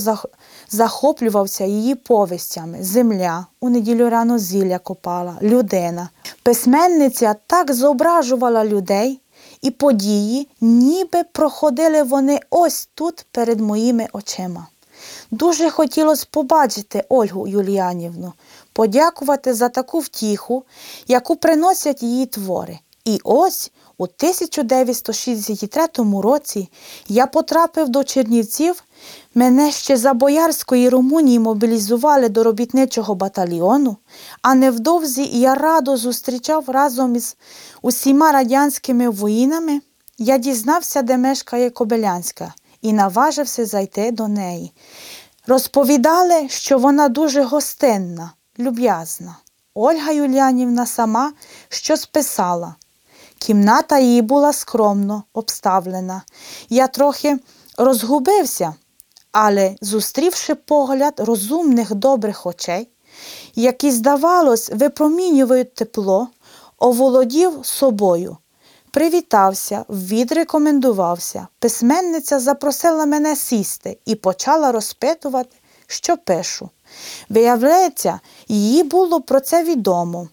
захоплювався 0.72 1.66
її 1.66 1.96
повістями 1.96 2.84
Земля, 2.84 3.46
у 3.62 3.70
неділю 3.70 4.10
рано 4.10 4.38
зілля 4.38 4.80
копала, 4.80 5.38
людина. 5.42 6.10
Письменниця 6.44 7.36
так 7.48 7.74
зображувала 7.74 8.66
людей 8.66 9.22
і 9.62 9.72
події, 9.72 10.48
ніби 10.62 11.24
проходили 11.24 12.04
вони 12.04 12.40
ось 12.50 12.90
тут 12.96 13.26
перед 13.32 13.60
моїми 13.60 14.08
очима. 14.14 14.68
Дуже 15.32 15.70
хотілося 15.70 16.28
побачити 16.32 17.04
Ольгу 17.10 17.48
Юліанівну, 17.48 18.34
подякувати 18.74 19.54
за 19.54 19.70
таку 19.70 20.00
втіху, 20.00 20.64
яку 21.08 21.36
приносять 21.36 22.04
її 22.04 22.26
твори. 22.26 22.80
І 23.06 23.20
ось 23.24 23.72
у 24.02 24.04
1963 24.04 25.88
році 26.22 26.70
я 27.08 27.26
потрапив 27.26 27.90
до 27.90 28.04
Чернівців. 28.04 28.84
Мене 29.36 29.72
ще 29.72 29.98
за 29.98 30.14
Боярської 30.14 30.90
Румунії 30.90 31.40
мобілізували 31.40 32.30
до 32.30 32.44
робітничого 32.44 33.16
батальйону, 33.16 33.98
а 34.42 34.56
невдовзі 34.56 35.24
я 35.24 35.56
радо 35.56 35.98
зустрічав 35.98 36.64
разом 36.68 37.16
із 37.16 37.38
усіма 37.82 38.32
радянськими 38.32 39.10
воїнами. 39.10 39.82
Я 40.18 40.38
дізнався, 40.38 41.02
де 41.02 41.18
мешкає 41.18 41.70
Кобилянська, 41.70 42.54
і 42.82 42.94
наважився 42.94 43.66
зайти 43.66 44.12
до 44.12 44.28
неї. 44.28 44.74
Розповідали, 45.48 46.50
що 46.50 46.78
вона 46.78 47.10
дуже 47.10 47.44
гостинна, 47.44 48.32
люб'язна. 48.60 49.36
Ольга 49.74 50.12
Юліанівна 50.12 50.86
сама 50.86 51.34
щось 51.70 52.06
писала. 52.06 52.76
Кімната 53.42 54.00
її 54.00 54.22
була 54.22 54.54
скромно 54.54 55.24
обставлена. 55.34 56.22
Я 56.70 56.88
трохи 56.88 57.40
розгубився, 57.78 58.76
але, 59.32 59.76
зустрівши 59.82 60.56
погляд 60.56 61.14
розумних 61.18 61.96
добрих 61.96 62.46
очей, 62.46 62.90
які, 63.56 63.92
здавалось, 63.92 64.70
випромінюють 64.74 65.74
тепло, 65.74 66.28
оволодів 66.78 67.54
собою. 67.64 68.38
Привітався, 68.92 69.86
відрекомендувався. 69.90 71.48
Письменниця 71.60 72.40
запросила 72.40 73.06
мене 73.06 73.36
сісти 73.36 73.98
і 74.06 74.16
почала 74.16 74.72
розпитувати, 74.72 75.56
що 75.88 76.18
пишу. 76.18 76.70
Виявляється, 77.30 78.20
їй 78.48 78.84
було 78.84 79.22
про 79.22 79.40
це 79.40 79.64
відомо. 79.64 80.30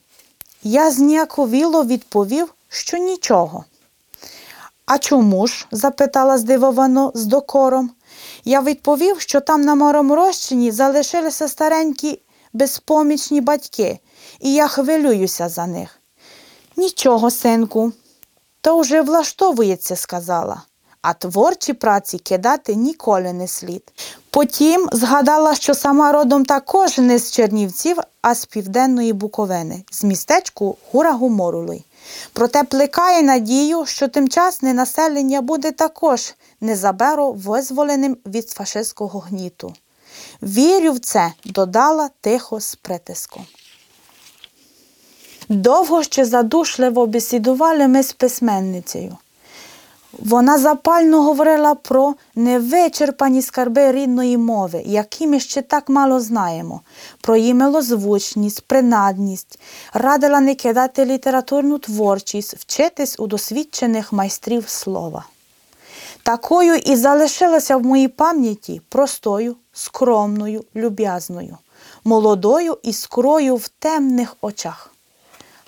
Я 0.62 0.91
зніяковіло 0.91 1.85
відповів, 1.85 2.55
що 2.69 2.97
нічого. 2.97 3.65
А 4.87 4.99
чому 4.99 5.47
ж? 5.47 5.67
запитала 5.71 6.39
здивовано 6.39 7.13
з 7.15 7.25
докором. 7.25 7.91
Я 8.45 8.61
відповів, 8.61 9.21
що 9.21 9.41
там 9.41 9.63
на 9.63 9.75
Мороморощині 9.75 10.71
залишилися 10.71 11.49
старенькі 11.49 12.21
безпомічні 12.53 13.41
батьки, 13.41 13.99
і 14.41 14.55
я 14.55 14.69
хвилююся 14.69 15.49
за 15.49 15.67
них. 15.67 16.01
Нічого, 16.77 17.31
синку, 17.31 17.93
то 18.61 18.81
вже 18.81 19.03
влаштовується, 19.03 19.97
сказала, 19.97 20.63
а 21.03 21.13
творчі 21.13 21.73
праці 21.73 22.19
кидати 22.19 22.75
ніколи 22.75 23.33
не 23.33 23.49
слід. 23.49 23.93
Потім 24.31 24.89
згадала, 24.93 25.55
що 25.55 25.75
сама 25.75 26.13
родом 26.13 26.45
також 26.45 26.99
не 26.99 27.19
з 27.19 27.33
Чернівців, 27.33 27.99
а 28.23 28.35
з 28.35 28.47
південної 28.47 29.13
Буковини, 29.13 29.85
з 29.91 30.05
містечку 30.05 30.77
Гура 30.93 31.13
Гуморулий. 31.13 31.85
Проте 32.33 32.65
плекає 32.65 33.23
надію, 33.23 33.87
що 33.87 34.09
тимчасне 34.09 34.75
населення 34.75 35.41
буде 35.41 35.73
також 35.73 36.35
незабаро 36.61 37.33
визволеним 37.33 38.17
від 38.27 38.50
фашистського 38.50 39.19
гніту. 39.19 39.75
Вірю 40.43 40.93
в 40.93 40.99
це, 40.99 41.33
додала 41.45 42.11
тихо 42.21 42.61
з 42.61 42.75
притиском. 42.75 43.47
Довго 45.49 46.03
ще 46.03 46.25
задушливо 46.25 47.07
бесідували 47.07 47.88
ми 47.88 48.03
з 48.03 48.12
письменницею. 48.12 49.16
Вона 50.12 50.59
запально 50.59 51.23
говорила 51.23 51.75
про 51.75 52.14
невичерпані 52.35 53.42
скарби 53.42 53.92
рідної 53.92 54.38
мови, 54.38 54.83
які 54.87 55.27
ми 55.27 55.40
ще 55.40 55.62
так 55.62 55.88
мало 55.88 56.21
знаємо, 56.21 56.81
про 57.21 57.37
її 57.37 57.55
милозвучність, 57.55 58.61
принадність, 58.61 59.61
радила 59.94 60.40
не 60.40 60.55
кидати 60.55 61.05
літературну 61.05 61.79
творчість, 61.79 62.57
вчитись 62.57 63.16
у 63.18 63.27
досвідчених 63.27 64.12
майстрів 64.12 64.68
слова. 64.68 65.25
Такою 66.23 66.75
і 66.75 66.97
залишилася 66.97 67.77
в 67.77 67.85
моїй 67.85 68.09
пам'яті 68.09 68.81
простою, 68.88 69.57
скромною, 69.73 70.64
люб'язною, 70.77 71.57
молодою 72.05 72.79
іскрою 72.83 73.57
в 73.57 73.68
темних 73.68 74.37
очах. 74.40 74.92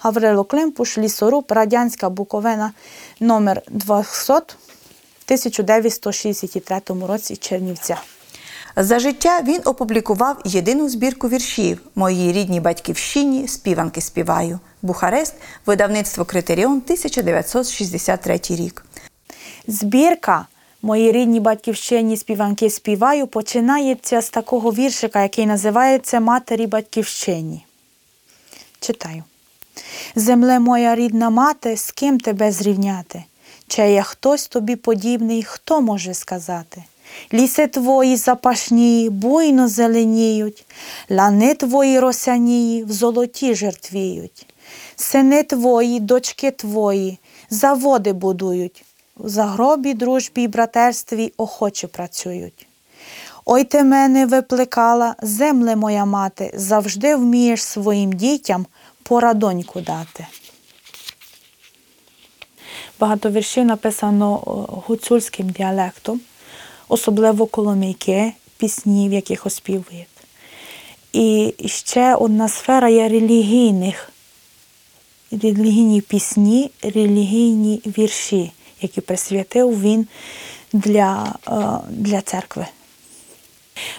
Гаврило 0.03 0.45
Климпуш, 0.45 0.99
лісоруб, 0.99 1.45
Радянська 1.49 2.11
Буковина, 2.11 2.73
номер 3.21 3.63
200, 3.69 4.33
1963 4.33 6.81
році 7.09 7.37
Чернівця. 7.37 8.01
За 8.77 8.99
життя 8.99 9.43
він 9.43 9.61
опублікував 9.65 10.37
єдину 10.45 10.89
збірку 10.89 11.29
віршів 11.29 11.81
Моїй 11.95 12.33
рідній 12.33 12.61
батьківщині 12.61 13.49
співанки 13.49 14.01
співаю. 14.01 14.59
Бухарест, 14.83 15.35
видавництво 15.67 16.25
Критеріон, 16.25 16.77
1963 16.77 18.41
рік. 18.51 18.85
Збірка 19.67 20.47
Мої 20.83 21.13
рідні 21.13 21.41
батьківщині 21.41 22.17
співанки 22.17 22.71
співаю 22.71 23.27
починається 23.27 24.21
з 24.21 24.31
такого 24.31 24.73
віршика, 24.73 25.23
який 25.23 25.47
називається 25.47 26.21
Матері 26.21 26.67
батьківщині. 26.67 27.67
Читаю. 28.81 29.23
Земле 30.15 30.59
моя 30.59 30.95
рідна 30.95 31.31
мати, 31.31 31.77
з 31.77 31.91
ким 31.91 32.21
тебе 32.21 32.53
зрівняти? 32.53 33.25
Чи 33.69 33.83
є 33.91 34.03
хтось 34.03 34.49
тобі 34.49 34.77
подібний, 34.77 35.43
хто 35.43 35.81
може 35.81 36.15
сказати? 36.15 36.85
Ліси 37.33 37.67
твої 37.67 38.17
запашні, 38.17 39.11
буйно 39.11 39.69
зеленіють, 39.69 40.65
лани 41.11 41.55
твої 41.55 42.01
росянії 42.01 42.85
в 42.85 42.93
золоті 42.93 43.55
жертвіють. 43.55 44.47
Сини 44.97 45.43
твої, 45.43 46.01
дочки 46.01 46.51
твої, 46.51 47.19
заводи 47.51 48.13
будують, 48.13 48.85
в 49.17 49.29
загробі, 49.29 49.95
дружбі 49.95 50.43
й 50.43 50.49
братерстві 50.49 51.33
охоче 51.37 51.87
працюють. 51.87 52.67
Ой 53.45 53.65
ти 53.65 53.85
мене 53.85 54.27
виплекала, 54.27 55.15
земле 55.23 55.77
моя 55.77 56.05
мати, 56.05 56.53
завжди 56.55 57.17
вмієш 57.17 57.63
своїм 57.63 58.13
дітям 58.13 58.67
порадоньку 59.03 59.81
дати. 59.81 60.27
Багато 63.01 63.31
віршів 63.31 63.65
написано 63.65 64.37
гуцульським 64.87 65.51
діалектом, 65.51 66.21
особливо 66.89 67.47
коломійки, 67.47 68.33
пісні, 68.57 69.09
в 69.09 69.13
яких 69.13 69.47
оспівують. 69.47 70.07
І 71.13 71.55
ще 71.67 72.15
одна 72.15 72.49
сфера 72.49 72.89
є 72.89 73.09
релігійних, 73.09 74.13
релігійні 75.33 76.01
пісні, 76.01 76.71
релігійні 76.83 77.83
вірші, 77.87 78.53
які 78.81 79.01
присвятив 79.01 79.81
він 79.83 80.07
для, 80.73 81.35
для 81.89 82.21
церкви. 82.21 82.67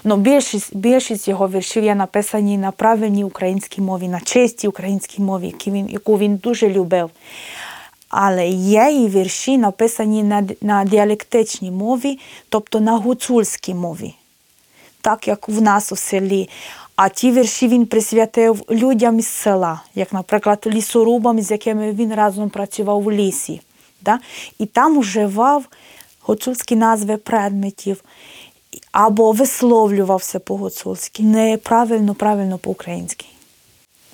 Ну, 0.03 0.17
більшість, 0.17 0.75
більшість 0.75 1.27
його 1.27 1.49
віршів 1.49 1.83
є 1.83 1.95
написані 1.95 2.57
на 2.57 2.71
правильній 2.71 3.23
українській 3.23 3.81
мові, 3.81 4.07
на 4.07 4.19
чистій 4.19 4.67
українській 4.67 5.21
мові, 5.21 5.55
яку 5.89 6.17
він, 6.17 6.35
дуже 6.35 6.69
любив. 6.69 7.09
Але 8.09 8.47
є 8.49 8.91
і 8.91 9.07
вірші 9.07 9.57
написані 9.57 10.23
на, 10.23 10.47
на 10.61 10.83
діалектичній 10.83 11.71
мові, 11.71 12.19
тобто 12.49 12.79
на 12.79 12.97
гуцульській 12.97 13.73
мові, 13.73 14.13
так 15.01 15.27
як 15.27 15.49
в 15.49 15.61
нас 15.61 15.91
у 15.91 15.95
селі. 15.95 16.49
А 16.95 17.09
ті 17.09 17.31
вірші 17.31 17.67
він 17.67 17.85
присвятив 17.85 18.65
людям 18.71 19.19
із 19.19 19.27
села, 19.27 19.81
як, 19.95 20.13
наприклад, 20.13 20.63
лісорубам, 20.67 21.41
з 21.41 21.51
якими 21.51 21.91
він 21.91 22.13
разом 22.13 22.49
працював 22.49 23.07
у 23.07 23.11
лісі. 23.11 23.61
Да? 24.01 24.19
І 24.59 24.65
там 24.65 24.99
вживав 24.99 25.65
гуцульські 26.21 26.75
назви 26.75 27.17
предметів 27.17 28.03
або 28.91 29.31
висловлювався 29.31 30.39
по-гуцульськи, 30.39 31.23
неправильно, 31.23 32.15
правильно 32.15 32.57
по-українськи. 32.57 33.25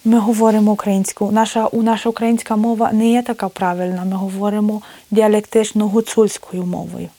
Ми 0.05 0.19
говоримо 0.19 0.71
українську. 0.71 1.31
Наша, 1.31 1.69
наша 1.73 2.09
українська 2.09 2.55
мова 2.55 2.91
не 2.91 3.09
є 3.09 3.21
така 3.21 3.49
правильна. 3.49 4.05
Ми 4.05 4.15
говоримо 4.15 4.81
діалектично 5.11 5.87
гуцульською 5.87 6.65
мовою 6.65 7.09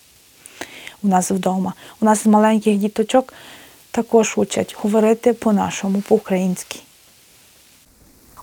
у 1.03 1.09
нас 1.09 1.31
вдома. 1.31 1.75
У 2.01 2.05
нас 2.05 2.23
з 2.23 2.27
маленьких 2.27 2.77
діточок 2.77 3.35
також 3.91 4.35
учать 4.37 4.77
говорити 4.79 5.33
по-нашому, 5.33 6.01
по-українськи. 6.01 6.79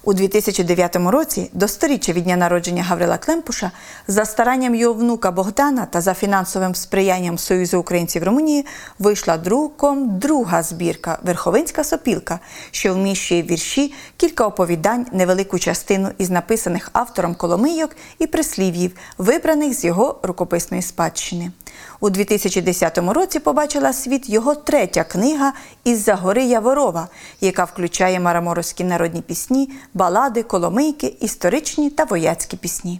У 0.08 0.14
2009 0.14 0.96
році, 0.96 1.50
до 1.54 1.68
сторіччя 1.68 2.14
від 2.14 2.24
дня 2.24 2.36
народження 2.36 2.84
Гаврила 2.84 3.18
Клемпуша, 3.18 3.72
за 4.08 4.26
старанням 4.26 4.76
його 4.76 4.94
внука 4.94 5.32
Богдана 5.32 5.86
та 5.86 6.02
за 6.02 6.14
фінансовим 6.14 6.76
сприянням 6.76 7.38
Союзу 7.38 7.80
українців 7.80 8.24
Румунії 8.24 8.66
вийшла 9.00 9.38
друком 9.38 10.20
друга 10.20 10.64
збірка 10.64 11.20
Верховинська 11.24 11.84
сопілка, 11.84 12.40
що 12.72 12.94
вміщує 12.94 13.44
вірші, 13.44 13.94
кілька 14.18 14.48
оповідань, 14.48 15.06
невелику 15.12 15.60
частину 15.60 16.10
із 16.18 16.30
написаних 16.30 16.90
автором 16.94 17.36
коломийок 17.36 17.96
і 18.20 18.28
прислів'їв, 18.28 18.92
вибраних 19.18 19.74
з 19.74 19.86
його 19.86 20.20
рукописної 20.24 20.84
спадщини. 20.84 21.52
У 22.00 22.10
2010 22.10 22.98
році 22.98 23.40
побачила 23.40 23.94
світ 23.94 24.30
його 24.30 24.56
третя 24.56 25.04
книга 25.04 25.54
«Із-за 25.84 26.16
гори 26.16 26.44
Яворова, 26.44 27.08
яка 27.42 27.64
включає 27.64 28.20
мараморовські 28.20 28.84
народні 28.84 29.22
пісні, 29.22 29.70
балади, 29.94 30.44
коломийки, 30.44 31.08
історичні 31.20 31.90
та 31.90 32.04
вояцькі 32.04 32.58
пісні. 32.58 33.00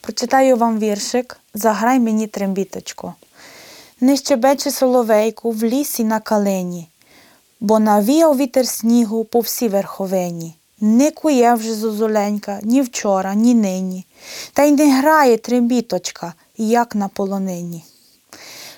Прочитаю 0.00 0.56
вам 0.56 0.78
віршик 0.78 1.38
Заграй 1.54 2.00
мені 2.00 2.26
трембіточко. 2.26 3.14
Не 4.00 4.16
щебече 4.16 4.70
соловейку 4.70 5.50
в 5.50 5.64
лісі 5.64 6.04
на 6.04 6.20
калині, 6.20 6.88
бо 7.60 7.78
навіяв 7.78 8.36
вітер 8.36 8.66
снігу 8.66 9.24
по 9.24 9.40
всій 9.40 9.68
верховині. 9.68 10.56
Не 10.80 11.10
кує 11.10 11.54
вже 11.54 11.74
зозуленька 11.74 12.60
ні 12.62 12.82
вчора, 12.82 13.34
ні 13.34 13.54
нині, 13.54 14.06
та 14.52 14.62
й 14.62 14.72
не 14.72 15.00
грає 15.00 15.36
трембіточка, 15.36 16.34
як 16.68 16.94
на 16.94 17.08
полонині. 17.08 17.84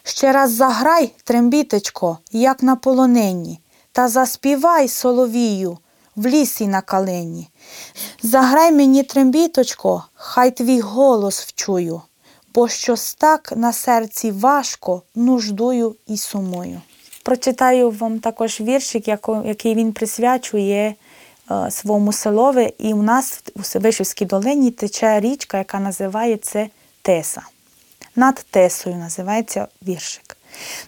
Ще 0.03 0.33
раз 0.33 0.53
заграй, 0.53 1.13
трембіточко, 1.25 2.19
як 2.33 2.63
на 2.63 2.77
полонині, 2.77 3.61
та 3.93 4.09
заспівай 4.09 4.89
соловію 4.89 5.79
в 6.17 6.27
лісі 6.27 6.67
на 6.67 6.81
калині. 6.81 7.49
Заграй 8.23 8.73
мені 8.73 9.03
трембіточко, 9.03 10.05
хай 10.15 10.51
твій 10.51 10.81
голос 10.81 11.41
вчую, 11.41 12.03
бо 12.55 12.69
щось 12.69 13.15
так 13.15 13.53
на 13.57 13.73
серці 13.73 14.31
важко 14.31 15.03
нуждую 15.15 15.97
і 16.07 16.17
сумую. 16.17 16.81
Прочитаю 17.23 17.91
вам 17.91 18.19
також 18.21 18.61
віршик, 18.61 19.09
який 19.45 19.75
він 19.75 19.93
присвячує 19.93 20.95
е, 21.51 21.71
своєму 21.71 22.13
селові. 22.13 22.75
І 22.79 22.95
у 22.95 23.03
нас 23.03 23.43
у 23.57 23.79
Вишівській 23.79 24.25
долині 24.25 24.71
тече 24.71 25.21
річка, 25.21 25.59
яка 25.59 25.81
називається 25.81 26.69
Теса. 27.03 27.43
Над 28.17 28.47
Тесою 28.51 28.97
називається 28.97 29.69
віршик. 29.89 30.37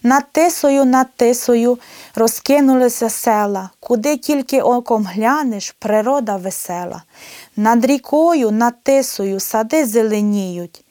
Над 0.02 0.24
Тесою, 0.32 0.84
над 0.84 1.06
Тесою 1.16 1.78
розкинулися 2.14 3.10
села, 3.10 3.70
куди 3.80 4.16
тільки 4.16 4.60
оком 4.60 5.04
глянеш, 5.14 5.76
природа 5.78 6.36
весела. 6.36 7.02
Над 7.56 7.84
рікою, 7.84 8.50
над 8.50 8.82
Тесою 8.82 9.40
сади 9.40 9.86
зеленіють, 9.86 10.84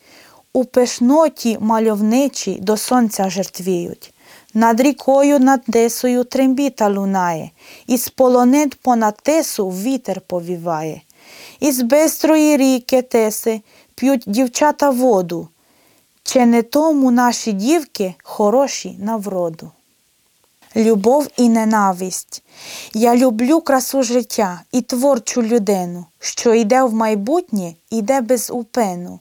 у 0.53 0.65
пишноті 0.65 1.57
мальовничі 1.59 2.57
до 2.61 2.77
сонця 2.77 3.29
жертвіють. 3.29 4.13
Над 4.53 4.81
рікою, 4.81 5.39
над 5.39 5.63
Тесою 5.65 6.23
трембіта 6.23 6.89
лунає, 6.89 7.51
із 7.87 8.09
полонит 8.09 8.75
понад 8.75 9.17
Тесу 9.23 9.69
вітер 9.69 10.21
повіває. 10.21 11.01
Із 11.59 11.81
бистрої 11.81 12.57
ріки 12.57 13.01
Теси 13.01 13.61
п'ють 13.95 14.23
дівчата 14.27 14.89
воду, 14.89 15.47
чи 16.25 16.45
не 16.45 16.63
тому 16.63 17.11
наші 17.11 17.51
дівки 17.51 18.15
хороші 18.23 18.97
на 18.99 19.17
вроду? 19.17 19.71
Любов 20.75 21.27
і 21.37 21.49
ненависть. 21.49 22.43
Я 22.93 23.15
люблю 23.15 23.61
красу 23.61 24.03
життя 24.03 24.61
і 24.71 24.81
творчу 24.81 25.43
людину, 25.43 26.05
що 26.19 26.53
йде 26.53 26.83
в 26.83 26.93
майбутнє, 26.93 27.73
йде 27.89 28.21
без 28.21 28.51
упину. 28.51 29.19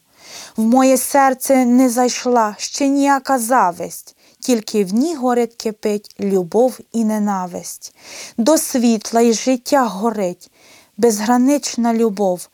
В 0.57 0.63
моє 0.63 0.97
серце 0.97 1.65
не 1.65 1.91
зайшла 1.91 2.55
ще 2.59 2.89
ніяка 2.89 3.39
зависть, 3.39 4.17
тільки 4.41 4.85
в 4.85 4.95
ній 4.95 5.15
горить 5.15 5.55
кипить 5.55 6.17
любов 6.21 6.79
і 6.93 7.05
ненависть. 7.05 7.95
До 8.37 8.59
світла 8.59 9.21
і 9.21 9.33
життя 9.33 9.85
горить 9.85 10.51
безгранична 10.97 11.95
любов, 11.95 12.49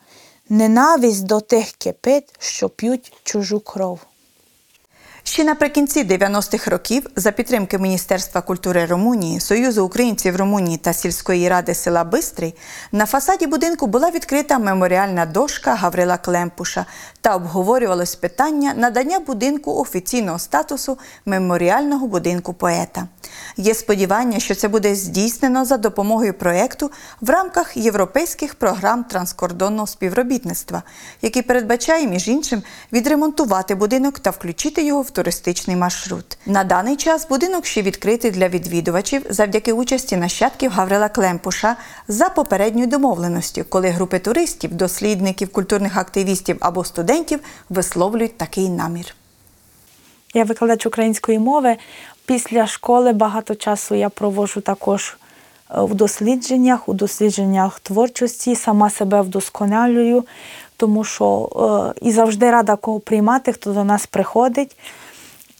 ненависть 0.49 1.25
до 1.25 1.41
тих 1.41 1.73
кипить, 1.73 2.35
що 2.39 2.69
п'ють 2.69 3.13
чужу 3.25 3.61
кров. 3.61 4.01
Ще 5.23 5.45
наприкінці 5.45 6.05
90-х 6.05 6.71
років 6.71 7.07
за 7.17 7.33
підтримки 7.33 7.79
Міністерства 7.79 8.41
культури 8.41 8.87
Румунії, 8.87 9.41
Союзу 9.41 9.85
українців 9.85 10.37
Румунії 10.37 10.79
та 10.79 10.93
сільської 10.93 11.49
ради 11.49 11.75
села 11.75 12.05
Бистрий 12.05 12.55
на 12.93 13.07
фасаді 13.07 13.47
будинку 13.47 13.87
була 13.87 14.11
відкрита 14.11 14.59
меморіальна 14.59 15.27
дошка 15.27 15.75
Гаврила 15.75 16.17
Клемпуша 16.17 16.87
та 17.21 17.37
обговорювалось 17.37 18.15
питання 18.15 18.75
надання 18.77 19.19
будинку 19.19 19.75
офіційного 19.75 20.39
статусу 20.39 20.99
меморіального 21.27 22.07
будинку 22.07 22.53
поета. 22.53 23.09
Є 23.57 23.75
сподівання, 23.75 24.41
що 24.41 24.55
це 24.55 24.69
буде 24.69 24.95
здійснено 24.95 25.65
за 25.65 25.77
допомогою 25.77 26.35
проєкту 26.35 26.91
в 27.21 27.31
рамках 27.31 27.77
європейських 27.77 28.55
програм 28.55 29.05
транскордонного 29.05 29.87
співробітництва, 29.87 30.83
який 31.23 31.43
передбачає, 31.43 32.07
між 32.07 32.29
іншим, 32.29 32.63
відремонтувати 32.93 33.75
будинок 33.75 34.19
та 34.19 34.31
включити 34.31 34.83
його 34.83 35.03
в 35.03 35.10
туристичний 35.11 35.77
маршрут. 35.77 36.39
На 36.47 36.65
даний 36.65 36.97
час 36.97 37.29
будинок 37.29 37.67
ще 37.67 37.83
відкритий 37.83 38.31
для 38.31 38.49
відвідувачів 38.49 39.27
завдяки 39.31 39.73
участі 39.73 40.17
нащадків 40.17 40.71
Гаврила 40.73 41.09
Клемпуша 41.09 41.77
за 42.09 42.29
попередньою 42.29 42.87
домовленістю, 42.87 43.65
коли 43.69 43.89
групи 43.89 44.19
туристів, 44.19 44.75
дослідників, 44.75 45.53
культурних 45.53 45.97
активістів 45.97 46.57
або 46.61 46.85
студентів 46.85 47.41
висловлюють 47.69 48.37
такий 48.39 48.69
намір. 48.69 49.15
Я 50.35 50.45
викладач 50.45 50.87
української 50.87 51.39
мови. 51.39 51.77
Після 52.27 52.67
школи 52.67 53.13
багато 53.13 53.55
часу 53.55 53.95
я 53.95 54.09
проводжу 54.09 54.61
також 54.61 55.17
е, 55.71 55.81
в 55.83 55.95
дослідженнях, 55.95 56.89
у 56.89 56.95
дослідженнях 56.95 57.81
творчості, 57.81 58.57
сама 58.57 58.91
себе 58.91 59.21
вдосконалюю, 59.21 60.25
тому 60.81 61.05
що 61.05 61.49
е, 61.95 62.01
і 62.09 62.13
завжди 62.13 62.51
рада 62.51 62.77
кого 62.77 63.01
приймати, 63.01 63.53
хто 63.53 63.73
до 63.73 63.85
нас 63.85 64.07
приходить. 64.07 64.77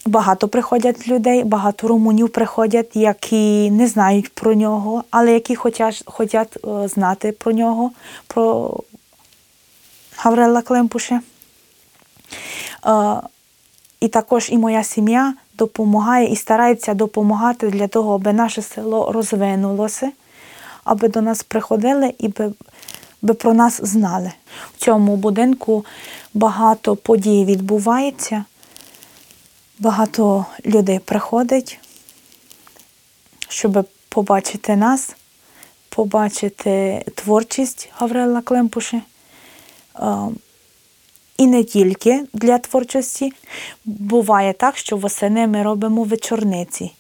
Багато 0.07 0.49
приходять 0.49 1.09
людей, 1.09 1.45
багато 1.45 1.89
румунів 1.89 2.29
приходять, 2.29 2.97
які 2.97 3.71
не 3.71 3.87
знають 3.87 4.35
про 4.35 4.55
нього, 4.55 5.05
але 5.11 5.33
які 5.33 5.57
хочуть, 5.57 6.03
хочуть 6.07 6.59
е, 6.65 6.89
знати 6.89 7.33
про 7.33 7.53
нього, 7.53 7.91
про 8.27 8.75
Гаврила 10.17 10.63
Клемпуша. 10.63 11.21
Е, 12.87 13.17
і 14.01 14.09
також 14.09 14.51
і 14.51 14.59
моя 14.59 14.85
сім'я 14.85 15.35
допомагає 15.59 16.33
і 16.33 16.37
старається 16.37 16.95
допомагати 16.95 17.71
для 17.71 17.89
того, 17.89 18.15
аби 18.15 18.33
наше 18.33 18.63
село 18.63 19.13
розвинулося, 19.13 20.13
аби 20.85 21.09
до 21.09 21.21
нас 21.21 21.43
приходили 21.43 22.15
і 22.19 22.29
би, 23.23 23.35
про 23.35 23.55
нас 23.55 23.81
знали. 23.83 24.33
В 24.77 24.85
цьому 24.85 25.17
будинку 25.17 25.85
багато 26.35 26.97
подій 26.97 27.45
відбувається, 27.45 28.45
багато 29.79 30.47
людей 30.67 30.99
приходить, 30.99 31.79
щоб 33.49 33.89
побачити 34.09 34.77
нас, 34.77 35.17
побачити 35.89 37.05
творчість 37.15 37.89
Гаврила 37.93 38.41
Клемпуші. 38.41 39.03
Е, 39.99 40.29
і 41.41 41.47
не 41.47 41.65
тільки 41.65 42.25
для 42.33 42.59
творчості. 42.59 43.33
Буває 43.85 44.53
так, 44.53 44.77
що 44.77 44.97
восени 44.97 45.47
ми 45.47 45.63
робимо 45.63 46.05
вечорниці. 46.05 46.93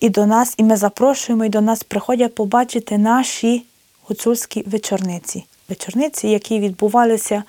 І 0.00 0.08
до 0.08 0.26
нас, 0.26 0.54
і 0.56 0.64
ми 0.64 0.76
запрошуємо, 0.76 1.44
і 1.44 1.48
до 1.48 1.60
нас 1.60 1.82
приходять 1.82 2.34
побачити 2.34 2.98
наші 2.98 3.64
гуцульські 4.08 4.64
вечорниці. 4.66 5.44
Вечорниці, 5.68 6.28
які 6.28 6.60
відбувалися 6.60 7.42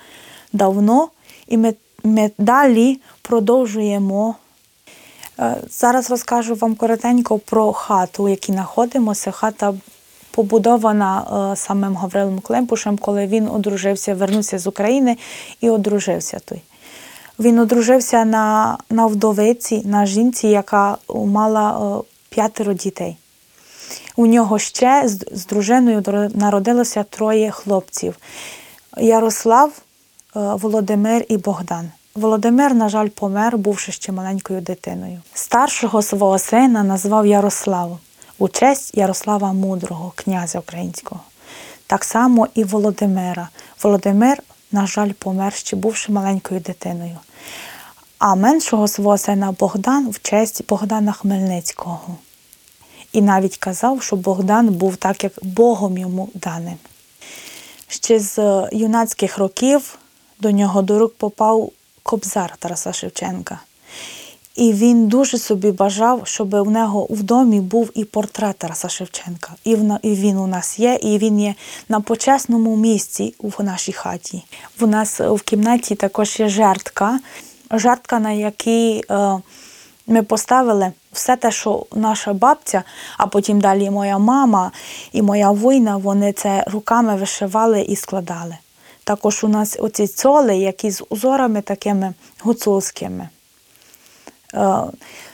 давно, 0.52 1.08
і 1.48 1.56
ми, 1.56 1.74
ми 2.04 2.30
далі 2.38 3.00
продовжуємо. 3.22 4.34
Е, 5.38 5.56
Зараз 5.70 6.10
розкажу 6.10 6.54
вам 6.54 6.74
коротенько 6.74 7.38
про 7.38 7.72
хату, 7.72 8.24
в 8.24 8.28
якій 8.28 8.52
знаходимося. 8.52 9.30
Хата 9.30 9.74
побудована 10.30 11.26
е, 11.52 11.56
самим 11.56 11.96
Гаврилом 11.96 12.40
Клемпушем, 12.40 12.98
коли 12.98 13.26
він 13.26 13.48
одружився, 13.48 14.14
вернувся 14.14 14.58
з 14.58 14.66
України 14.66 15.16
і 15.60 15.70
одружився 15.70 16.38
той. 16.44 16.62
Він 17.38 17.58
одружився 17.58 18.24
на, 18.24 18.78
на 18.90 19.06
вдовиці, 19.06 19.82
на 19.84 20.06
жінці, 20.06 20.48
яка 20.48 20.98
мала 21.08 21.98
е, 21.98 22.02
п'ятеро 22.28 22.72
дітей. 22.72 23.16
У 24.16 24.26
нього 24.26 24.58
ще 24.58 25.02
з, 25.08 25.24
з 25.32 25.46
дружиною 25.46 26.02
народилося 26.34 27.02
троє 27.02 27.50
хлопців: 27.50 28.16
Ярослав, 28.96 29.72
е, 29.72 29.80
Володимир 30.34 31.24
і 31.28 31.36
Богдан. 31.36 31.90
Володимир, 32.14 32.74
на 32.74 32.88
жаль, 32.88 33.08
помер, 33.08 33.58
бувши 33.58 33.92
ще 33.92 34.12
маленькою 34.12 34.60
дитиною. 34.60 35.20
Старшого 35.34 36.02
свого 36.02 36.38
сина 36.38 36.82
назвав 36.82 37.26
Ярославом 37.26 37.98
у 38.38 38.48
честь 38.48 38.94
Ярослава 38.94 39.52
Мудрого, 39.52 40.12
князя 40.14 40.58
українського. 40.58 41.20
Так 41.86 42.04
само 42.04 42.48
і 42.54 42.64
Володимира. 42.64 43.48
Володимир, 43.82 44.42
на 44.72 44.86
жаль, 44.86 45.10
помер 45.12 45.52
ще 45.52 45.76
бувши 45.76 46.12
маленькою 46.12 46.60
дитиною. 46.60 47.18
А 48.18 48.34
меншого 48.34 48.88
свого 48.88 49.18
сина 49.18 49.52
Богдан 49.52 50.10
в 50.10 50.22
честь 50.22 50.66
Богдана 50.68 51.12
Хмельницького. 51.12 52.00
І 53.16 53.22
навіть 53.22 53.56
казав, 53.56 54.02
що 54.02 54.16
Богдан 54.16 54.68
був 54.68 54.96
так, 54.96 55.24
як 55.24 55.32
Богом 55.42 55.98
йому 55.98 56.28
даним. 56.34 56.76
Ще 57.88 58.20
з 58.20 58.38
е, 58.38 58.68
юнацьких 58.72 59.38
років 59.38 59.98
до 60.40 60.50
нього 60.50 60.82
до 60.82 60.98
рук 60.98 61.14
попав 61.16 61.70
кобзар 62.02 62.56
Тараса 62.58 62.92
Шевченка. 62.92 63.60
І 64.56 64.72
він 64.72 65.08
дуже 65.08 65.38
собі 65.38 65.70
бажав, 65.70 66.20
щоб 66.24 66.54
у 66.54 66.70
нього 66.70 67.06
в 67.10 67.22
домі 67.22 67.60
був 67.60 67.90
і 67.94 68.04
портрет 68.04 68.56
Тараса 68.58 68.88
Шевченка. 68.88 69.52
І 69.64 69.76
він 70.04 70.38
у 70.38 70.46
нас 70.46 70.78
є, 70.78 70.98
і 71.02 71.18
він 71.18 71.40
є 71.40 71.54
на 71.88 72.00
почесному 72.00 72.76
місці 72.76 73.34
в 73.38 73.64
нашій 73.64 73.92
хаті. 73.92 74.42
У 74.80 74.86
нас 74.86 75.20
е, 75.20 75.28
в 75.28 75.42
кімнаті 75.42 75.94
також 75.94 76.40
є 76.40 76.48
жертка, 76.48 77.20
жертка, 77.70 78.20
на 78.20 78.32
якій 78.32 79.02
е, 79.10 79.38
ми 80.06 80.22
поставили 80.22 80.92
все 81.12 81.36
те, 81.36 81.50
що 81.50 81.86
наша 81.94 82.32
бабця, 82.32 82.82
а 83.18 83.26
потім 83.26 83.60
далі 83.60 83.90
моя 83.90 84.18
мама 84.18 84.72
і 85.12 85.22
моя 85.22 85.50
воїна, 85.50 85.96
вони 85.96 86.32
це 86.32 86.64
руками 86.66 87.16
вишивали 87.16 87.80
і 87.80 87.96
складали. 87.96 88.56
Також 89.04 89.44
у 89.44 89.48
нас 89.48 89.76
оці 89.80 90.06
цоли, 90.06 90.56
які 90.56 90.90
з 90.90 91.04
узорами 91.08 91.62
такими 91.62 92.14
гуцульськими. 92.40 93.28
Е, 94.54 94.78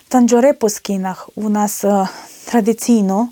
Танджори 0.08 0.52
по 0.52 0.68
скінах 0.68 1.28
у 1.34 1.48
нас 1.48 1.84
е, 1.84 2.08
традиційно 2.44 3.28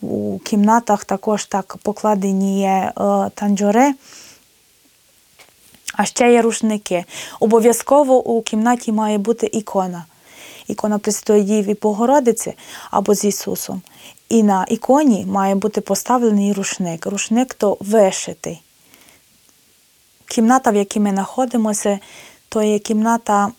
у 0.00 0.38
кімнатах 0.38 1.04
також 1.04 1.44
так 1.44 1.76
покладені 1.82 2.60
є 2.60 2.68
е, 2.68 2.92
танджори, 3.34 3.94
а 5.94 6.04
ще 6.04 6.32
є 6.32 6.42
рушники. 6.42 7.04
Обов'язково 7.40 8.24
у 8.24 8.42
кімнаті 8.42 8.92
має 8.92 9.18
бути 9.18 9.50
ікона. 9.52 10.04
Ікона 10.68 10.98
Пресвятої 10.98 11.42
Діви 11.42 11.76
Богородиці 11.82 12.54
або 12.90 13.14
з 13.14 13.24
Ісусом. 13.24 13.82
І 14.28 14.42
на 14.42 14.66
іконі 14.68 15.26
має 15.26 15.54
бути 15.54 15.80
поставлений 15.80 16.52
рушник. 16.52 17.06
Рушник 17.06 17.54
то 17.54 17.76
вишитий. 17.80 18.62
Кімната, 20.26 20.70
в 20.70 20.74
якій 20.74 21.00
ми 21.00 21.10
знаходимося, 21.10 21.98
то 22.48 22.62
є 22.62 22.78
кімната 22.78 23.52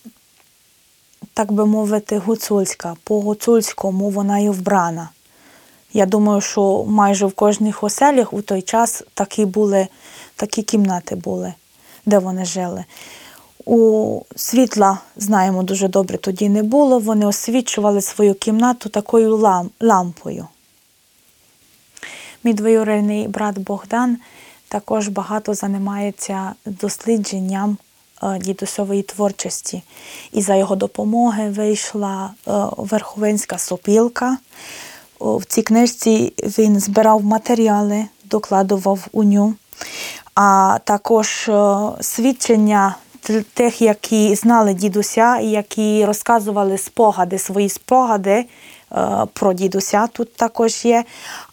так 1.33 1.51
би 1.51 1.65
мовити, 1.65 2.17
гуцульська. 2.17 2.95
По 3.03 3.21
гуцульському 3.21 4.09
вона 4.09 4.39
і 4.39 4.49
вбрана. 4.49 5.09
Я 5.93 6.05
думаю, 6.05 6.41
що 6.41 6.85
майже 6.87 7.25
в 7.25 7.33
кожних 7.33 7.83
оселях 7.83 8.33
у 8.33 8.41
той 8.41 8.61
час 8.61 9.03
такі 9.13 9.45
були, 9.45 9.87
такі 10.35 10.63
кімнати 10.63 11.15
були, 11.15 11.53
де 12.05 12.19
вони 12.19 12.45
жили. 12.45 12.85
У 13.71 14.21
світла, 14.35 14.99
знаємо 15.15 15.63
дуже 15.63 15.87
добре, 15.87 16.17
тоді 16.17 16.49
не 16.49 16.63
було. 16.63 16.99
Вони 16.99 17.25
освічували 17.25 18.01
свою 18.01 18.33
кімнату 18.33 18.89
такою 18.89 19.37
лам- 19.37 19.69
лампою. 19.81 20.47
Мій 22.43 22.53
двоюрідний 22.53 23.27
брат 23.27 23.57
Богдан 23.57 24.17
також 24.67 25.07
багато 25.07 25.53
займається 25.53 26.53
дослідженням 26.65 27.77
е, 28.23 28.39
дідусової 28.39 29.03
творчості. 29.03 29.81
І 30.31 30.41
за 30.41 30.55
його 30.55 30.75
допомоги 30.75 31.49
вийшла 31.49 32.29
е, 32.47 32.51
Верховинська 32.77 33.57
сопілка. 33.57 34.37
В 35.19 35.45
цій 35.45 35.61
книжці 35.61 36.33
він 36.37 36.79
збирав 36.79 37.23
матеріали, 37.23 38.05
докладував 38.23 39.07
у 39.11 39.23
ню, 39.23 39.53
а 40.35 40.77
також 40.83 41.49
е, 41.49 41.77
свідчення 42.01 42.95
тих, 43.53 43.81
які 43.81 44.35
знали 44.35 44.73
дідуся 44.73 45.37
і 45.37 45.47
які 45.47 46.05
розказували 46.05 46.77
спогади, 46.77 47.39
свої 47.39 47.69
спогади 47.69 48.31
е, 48.31 48.45
про 49.33 49.53
дідуся 49.53 50.07
тут 50.07 50.33
також 50.33 50.85
є. 50.85 51.03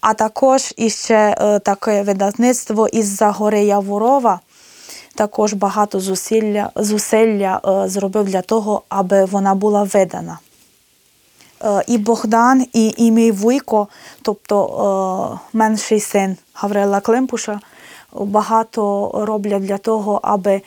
А 0.01 0.15
також 0.15 0.75
іще 0.77 1.37
е, 1.41 1.59
таке 1.59 2.03
видавництво 2.03 2.89
із-за 2.89 3.31
гори 3.31 3.65
Яворова. 3.65 4.41
Також 5.15 5.53
багато 5.53 6.01
зусилля, 6.01 6.71
зусилля 6.77 7.61
е, 7.67 7.89
зробив 7.89 8.25
для 8.25 8.43
того, 8.43 8.83
аби 8.89 9.25
вона 9.25 9.55
була 9.55 9.83
видана. 9.83 10.39
І 11.87 11.99
Богдан, 11.99 12.67
і, 12.73 12.95
і 12.97 13.11
мій 13.11 13.31
вуйко, 13.31 13.89
тобто 14.23 15.41
менший 15.53 16.01
син 16.01 16.37
Гаврила 16.55 17.01
Климпуша, 17.01 17.61
багато 18.13 19.11
роблять 19.15 19.63
для 19.63 19.79
того, 19.79 20.21
аби 20.23 20.63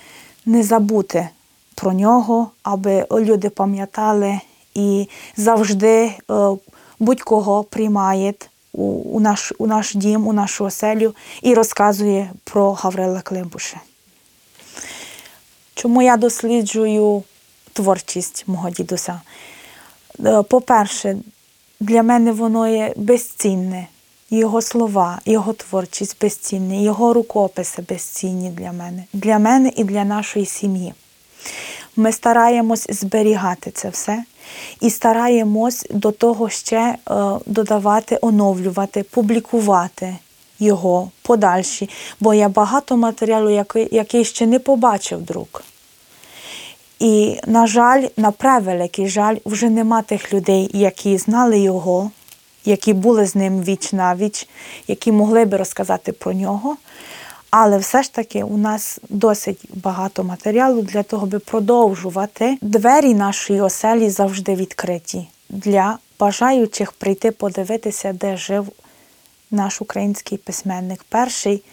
не 0.49 0.63
забути 0.63 1.29
про 1.75 1.93
нього, 1.93 2.51
аби 2.63 3.05
люди 3.11 3.49
пам'ятали 3.49 4.39
і 4.73 5.07
завжди 5.37 5.87
е, 5.95 6.13
будь-кого 6.99 7.63
приймає 7.63 8.33
у, 8.73 8.83
у, 8.83 9.19
наш, 9.19 9.53
у 9.57 9.67
наш 9.67 9.95
дім, 9.95 10.27
у 10.27 10.33
нашу 10.33 10.65
оселю 10.65 11.15
і 11.41 11.53
розказує 11.53 12.31
про 12.43 12.71
Гаврила 12.71 13.21
Климпуша. 13.21 13.77
Чому 15.73 16.01
я 16.01 16.17
досліджую 16.17 17.23
творчість 17.73 18.43
мого 18.47 18.69
дідуся? 18.69 19.21
Е, 20.25 20.43
По-перше, 20.43 21.17
для 21.79 22.03
мене 22.03 22.31
воно 22.31 22.67
є 22.67 22.93
безцінне. 22.95 23.87
Його 24.31 24.61
слова, 24.61 25.19
його 25.25 25.53
творчість 25.53 26.17
безцінні, 26.21 26.83
його 26.83 27.13
рукописи 27.13 27.81
безцінні 27.89 28.49
для 28.49 28.71
мене, 28.71 29.03
для 29.13 29.39
мене 29.39 29.71
і 29.75 29.83
для 29.83 30.03
нашої 30.03 30.45
сім'ї. 30.45 30.93
Ми 31.95 32.11
стараємось 32.11 32.87
зберігати 32.89 33.71
це 33.71 33.89
все 33.89 34.23
і 34.81 34.89
стараємось 34.89 35.85
до 35.89 36.11
того 36.11 36.49
ще 36.49 36.77
е, 36.77 36.95
додавати, 37.45 38.19
оновлювати, 38.21 39.03
публікувати 39.03 40.17
його 40.59 41.11
подальші, 41.21 41.89
бо 42.19 42.33
є 42.33 42.47
багато 42.47 42.97
матеріалу, 42.97 43.49
який, 43.49 43.87
який 43.91 44.25
ще 44.25 44.45
не 44.45 44.59
побачив 44.59 45.21
друк. 45.21 45.63
І, 46.99 47.37
на 47.47 47.67
жаль, 47.67 48.07
на 48.17 48.31
превеликий 48.31 49.09
жаль, 49.09 49.35
вже 49.45 49.69
нема 49.69 50.01
тих 50.01 50.33
людей, 50.33 50.69
які 50.73 51.17
знали 51.17 51.59
його, 51.59 52.11
які 52.69 52.93
були 52.93 53.25
з 53.25 53.35
ним 53.35 53.63
віч 53.63 53.93
на 53.93 54.15
віч, 54.15 54.47
які 54.87 55.11
могли 55.11 55.45
би 55.45 55.57
розказати 55.57 56.11
про 56.11 56.33
нього. 56.33 56.77
Але 57.49 57.77
все 57.77 58.03
ж 58.03 58.13
таки 58.13 58.43
у 58.43 58.57
нас 58.57 58.99
досить 59.09 59.59
багато 59.73 60.23
матеріалу 60.23 60.81
для 60.81 61.03
того, 61.03 61.23
аби 61.23 61.39
продовжувати. 61.39 62.57
Двері 62.61 63.13
нашої 63.13 63.61
оселі 63.61 64.09
завжди 64.09 64.55
відкриті 64.55 65.27
для 65.49 65.97
бажаючих 66.19 66.91
прийти 66.91 67.31
подивитися, 67.31 68.13
де 68.13 68.37
жив 68.37 68.67
наш 69.51 69.81
український 69.81 70.37
письменник. 70.37 71.05
Перший, 71.09 71.63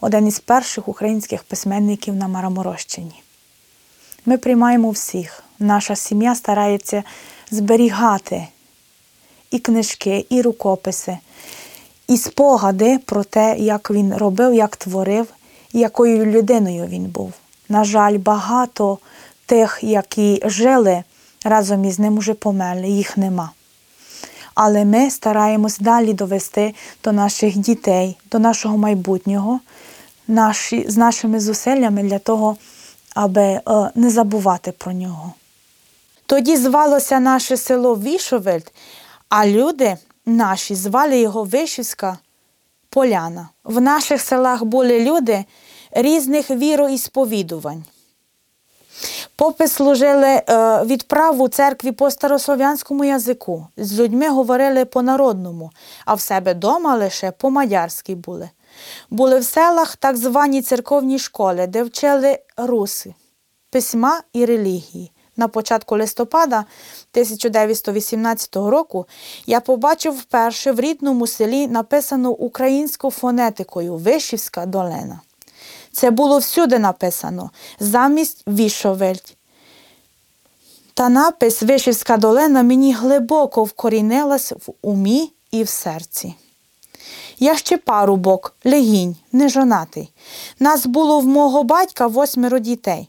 один 0.00 0.26
із 0.26 0.38
перших 0.38 0.88
українських 0.88 1.42
письменників 1.44 2.14
на 2.14 2.28
Мараморощині. 2.28 3.22
Ми 4.26 4.38
приймаємо 4.38 4.90
всіх. 4.90 5.42
Наша 5.58 5.96
сім'я 5.96 6.34
старається 6.34 7.02
зберігати 7.50 8.48
і 9.50 9.58
книжки, 9.58 10.26
і 10.30 10.42
рукописи, 10.42 11.18
і 12.08 12.16
спогади 12.16 12.98
про 13.04 13.24
те, 13.24 13.56
як 13.58 13.90
він 13.90 14.14
робив, 14.14 14.54
як 14.54 14.76
творив, 14.76 15.26
і 15.72 15.78
якою 15.78 16.26
людиною 16.26 16.86
він 16.86 17.04
був. 17.04 17.32
На 17.68 17.84
жаль, 17.84 18.18
багато 18.18 18.98
тих, 19.46 19.78
які 19.82 20.42
жили 20.44 21.02
разом 21.44 21.84
із 21.84 21.98
ним, 21.98 22.18
уже 22.18 22.34
померли, 22.34 22.88
їх 22.88 23.16
нема. 23.16 23.50
Але 24.54 24.84
ми 24.84 25.10
стараємось 25.10 25.78
далі 25.78 26.12
довести 26.12 26.74
до 27.04 27.12
наших 27.12 27.56
дітей, 27.56 28.16
до 28.30 28.38
нашого 28.38 28.78
майбутнього, 28.78 29.60
наші, 30.28 30.84
з 30.88 30.96
нашими 30.96 31.40
зусиллями 31.40 32.02
для 32.02 32.18
того, 32.18 32.56
аби 33.14 33.42
е, 33.42 33.60
не 33.94 34.10
забувати 34.10 34.72
про 34.72 34.92
нього. 34.92 35.32
Тоді 36.26 36.56
звалося 36.56 37.20
наше 37.20 37.56
село 37.56 37.96
Вішовельд, 37.96 38.72
а 39.28 39.46
люди 39.46 39.96
наші 40.26 40.74
звали 40.74 41.20
його 41.20 41.44
Вишівська 41.44 42.18
Поляна. 42.90 43.48
В 43.64 43.80
наших 43.80 44.20
селах 44.20 44.64
були 44.64 45.00
люди 45.00 45.44
різних 45.92 46.50
віроісповідувань. 46.50 47.84
Попи 49.36 49.68
служили 49.68 50.26
е, 50.26 50.42
відправу 50.84 51.48
церкві 51.48 51.92
по 51.92 52.10
старослов'янському 52.10 53.04
язику. 53.04 53.66
З 53.76 54.00
людьми 54.00 54.28
говорили 54.28 54.84
по-народному, 54.84 55.70
а 56.04 56.14
в 56.14 56.20
себе 56.20 56.54
дома 56.54 56.96
лише 56.96 57.30
по-мадярськи 57.30 58.14
були. 58.14 58.50
Були 59.10 59.38
в 59.38 59.44
селах 59.44 59.96
так 59.96 60.16
звані 60.16 60.62
церковні 60.62 61.18
школи, 61.18 61.66
де 61.66 61.82
вчили 61.82 62.38
руси, 62.56 63.14
письма 63.70 64.22
і 64.32 64.44
релігії. 64.44 65.12
На 65.38 65.48
початку 65.48 65.96
листопада 65.96 66.56
1918 67.12 68.56
року 68.56 69.06
я 69.46 69.60
побачив 69.60 70.14
вперше 70.14 70.72
в 70.72 70.80
рідному 70.80 71.26
селі 71.26 71.68
написану 71.68 72.30
українською 72.30 73.10
фонетикою 73.10 73.96
Вишівська 73.96 74.66
долина. 74.66 75.20
Це 75.92 76.10
було 76.10 76.38
всюди 76.38 76.78
написано 76.78 77.50
замість 77.80 78.44
Вішовельть. 78.48 79.36
Та 80.94 81.08
напис 81.08 81.62
Вишівська 81.62 82.16
долина 82.16 82.62
мені 82.62 82.94
глибоко 82.94 83.64
вкорінилась 83.64 84.52
в 84.52 84.72
умі 84.82 85.32
і 85.50 85.62
в 85.62 85.68
серці. 85.68 86.34
Я 87.38 87.56
ще 87.56 87.76
парубок, 87.76 88.54
легінь, 88.64 89.16
нежонатий. 89.32 90.12
Нас 90.58 90.86
було 90.86 91.20
в 91.20 91.26
мого 91.26 91.62
батька 91.62 92.06
восьмеро 92.06 92.58
дітей. 92.58 93.08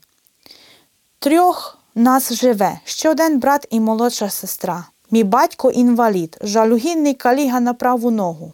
Трьох 1.20 1.79
нас 1.96 2.34
живе, 2.34 2.80
ще 2.84 3.10
один 3.10 3.40
брат 3.40 3.68
і 3.70 3.80
молодша 3.80 4.30
сестра. 4.30 4.86
Мій 5.12 5.24
батько 5.24 5.72
інвалід, 5.72 6.38
жалюгінний 6.42 7.14
каліга 7.14 7.60
на 7.60 7.74
праву 7.74 8.12
ногу, 8.12 8.54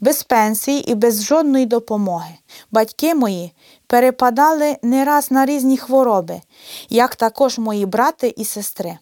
без 0.00 0.22
пенсії 0.22 0.90
і 0.90 0.94
без 0.94 1.24
жодної 1.24 1.66
допомоги. 1.66 2.34
Батьки 2.70 3.14
мої 3.14 3.52
перепадали 3.86 4.76
не 4.82 5.04
раз 5.04 5.30
на 5.30 5.46
різні 5.46 5.76
хвороби, 5.76 6.40
як 6.88 7.16
також 7.16 7.58
мої 7.58 7.86
брати 7.86 8.34
і 8.36 8.44
сестри. 8.44 8.98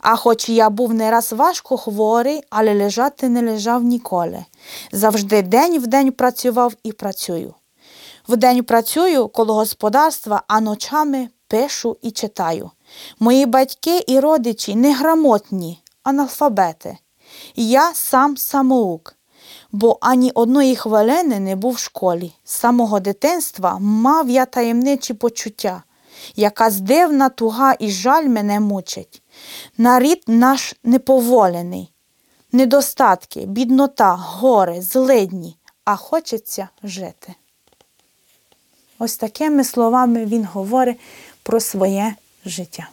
А 0.00 0.16
хоч 0.16 0.48
я 0.48 0.70
був 0.70 0.94
не 0.94 1.10
раз 1.10 1.32
важко 1.32 1.76
хворий, 1.76 2.42
але 2.50 2.74
лежати 2.74 3.28
не 3.28 3.42
лежав 3.42 3.82
ніколи. 3.82 4.44
Завжди 4.92 5.42
день 5.42 5.78
в 5.78 5.86
день 5.86 6.12
працював 6.12 6.74
і 6.82 6.92
працюю. 6.92 7.54
Вдень 8.28 8.64
працюю 8.64 9.28
коло 9.28 9.54
господарства, 9.54 10.42
а 10.46 10.60
ночами 10.60 11.28
пишу 11.48 11.96
і 12.02 12.10
читаю. 12.10 12.70
Мої 13.20 13.46
батьки 13.46 14.04
і 14.06 14.20
родичі 14.20 14.74
неграмотні, 14.74 15.82
аналфабети. 16.02 16.98
Я 17.56 17.94
сам 17.94 18.36
самоук, 18.36 19.14
бо 19.72 19.98
ані 20.00 20.30
одної 20.30 20.76
хвилини 20.76 21.40
не 21.40 21.56
був 21.56 21.72
в 21.72 21.78
школі. 21.78 22.32
З 22.44 22.52
самого 22.52 23.00
дитинства 23.00 23.78
мав 23.78 24.30
я 24.30 24.46
таємничі 24.46 25.14
почуття. 25.14 25.82
Якась 26.36 26.80
дивна 26.80 27.28
туга 27.28 27.74
і 27.78 27.90
жаль 27.90 28.24
мене 28.28 28.60
мучить. 28.60 29.22
Нарід 29.78 30.22
наш 30.26 30.74
неповолений, 30.84 31.92
недостатки, 32.52 33.46
біднота, 33.46 34.14
гори, 34.14 34.82
злидні, 34.82 35.56
а 35.84 35.96
хочеться 35.96 36.68
жити. 36.82 37.34
Ось 38.98 39.16
такими 39.16 39.64
словами 39.64 40.26
він 40.26 40.44
говорить 40.44 41.00
про 41.42 41.60
своє 41.60 42.14
життя. 42.46 42.86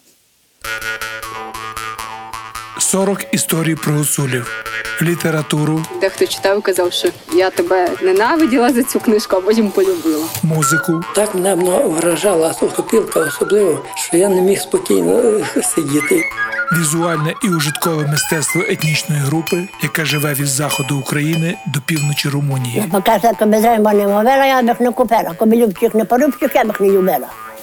40 2.80 3.26
історій 3.32 3.76
про 3.76 3.94
гуцулів, 3.94 4.64
літературу, 5.02 5.86
Дехто 6.02 6.28
читав 6.28 6.60
і 6.60 6.62
казав, 6.62 6.94
що 6.94 7.10
я 7.34 7.50
тебе 7.50 7.90
ненавиділа 8.02 8.74
за 8.74 8.84
цю 8.84 9.00
книжку, 9.00 9.36
а 9.36 9.42
потім 9.42 9.72
полюбила. 9.72 10.26
музику, 10.44 11.04
Так 11.16 11.36
мене 11.36 11.56
вражала 11.84 12.54
сухопілка 12.54 13.20
особливо, 13.20 13.86
що 13.96 14.18
я 14.18 14.30
не 14.30 14.42
міг 14.42 14.60
спокійно 14.62 15.20
е, 15.20 15.64
сидіти. 15.64 16.24
візуальне 16.80 17.34
і 17.44 17.50
ужиткове 17.50 18.08
мистецтво 18.08 18.62
етнічної 18.70 19.22
групи, 19.22 19.68
яка 19.84 20.06
живе 20.06 20.34
від 20.34 20.48
заходу 20.48 20.98
України 21.00 21.58
до 21.74 21.82
півночі 21.82 22.30
Румунії. 22.30 22.84
Покаже, 22.92 23.32
коли 23.40 23.62
треба 23.62 23.94
не 23.94 24.08
мовила, 24.08 24.46
я 24.46 24.62
б 24.62 24.68
їх 24.68 24.80
не 24.80 24.92
купила. 24.92 25.34
Коли 25.38 25.56
любчих 25.56 25.94
не 25.96 26.06
порубчих, 26.06 26.56
я 26.56 26.64
б 26.64 26.68
їх 26.68 26.80
не 26.82 26.88
любила. 26.90 27.28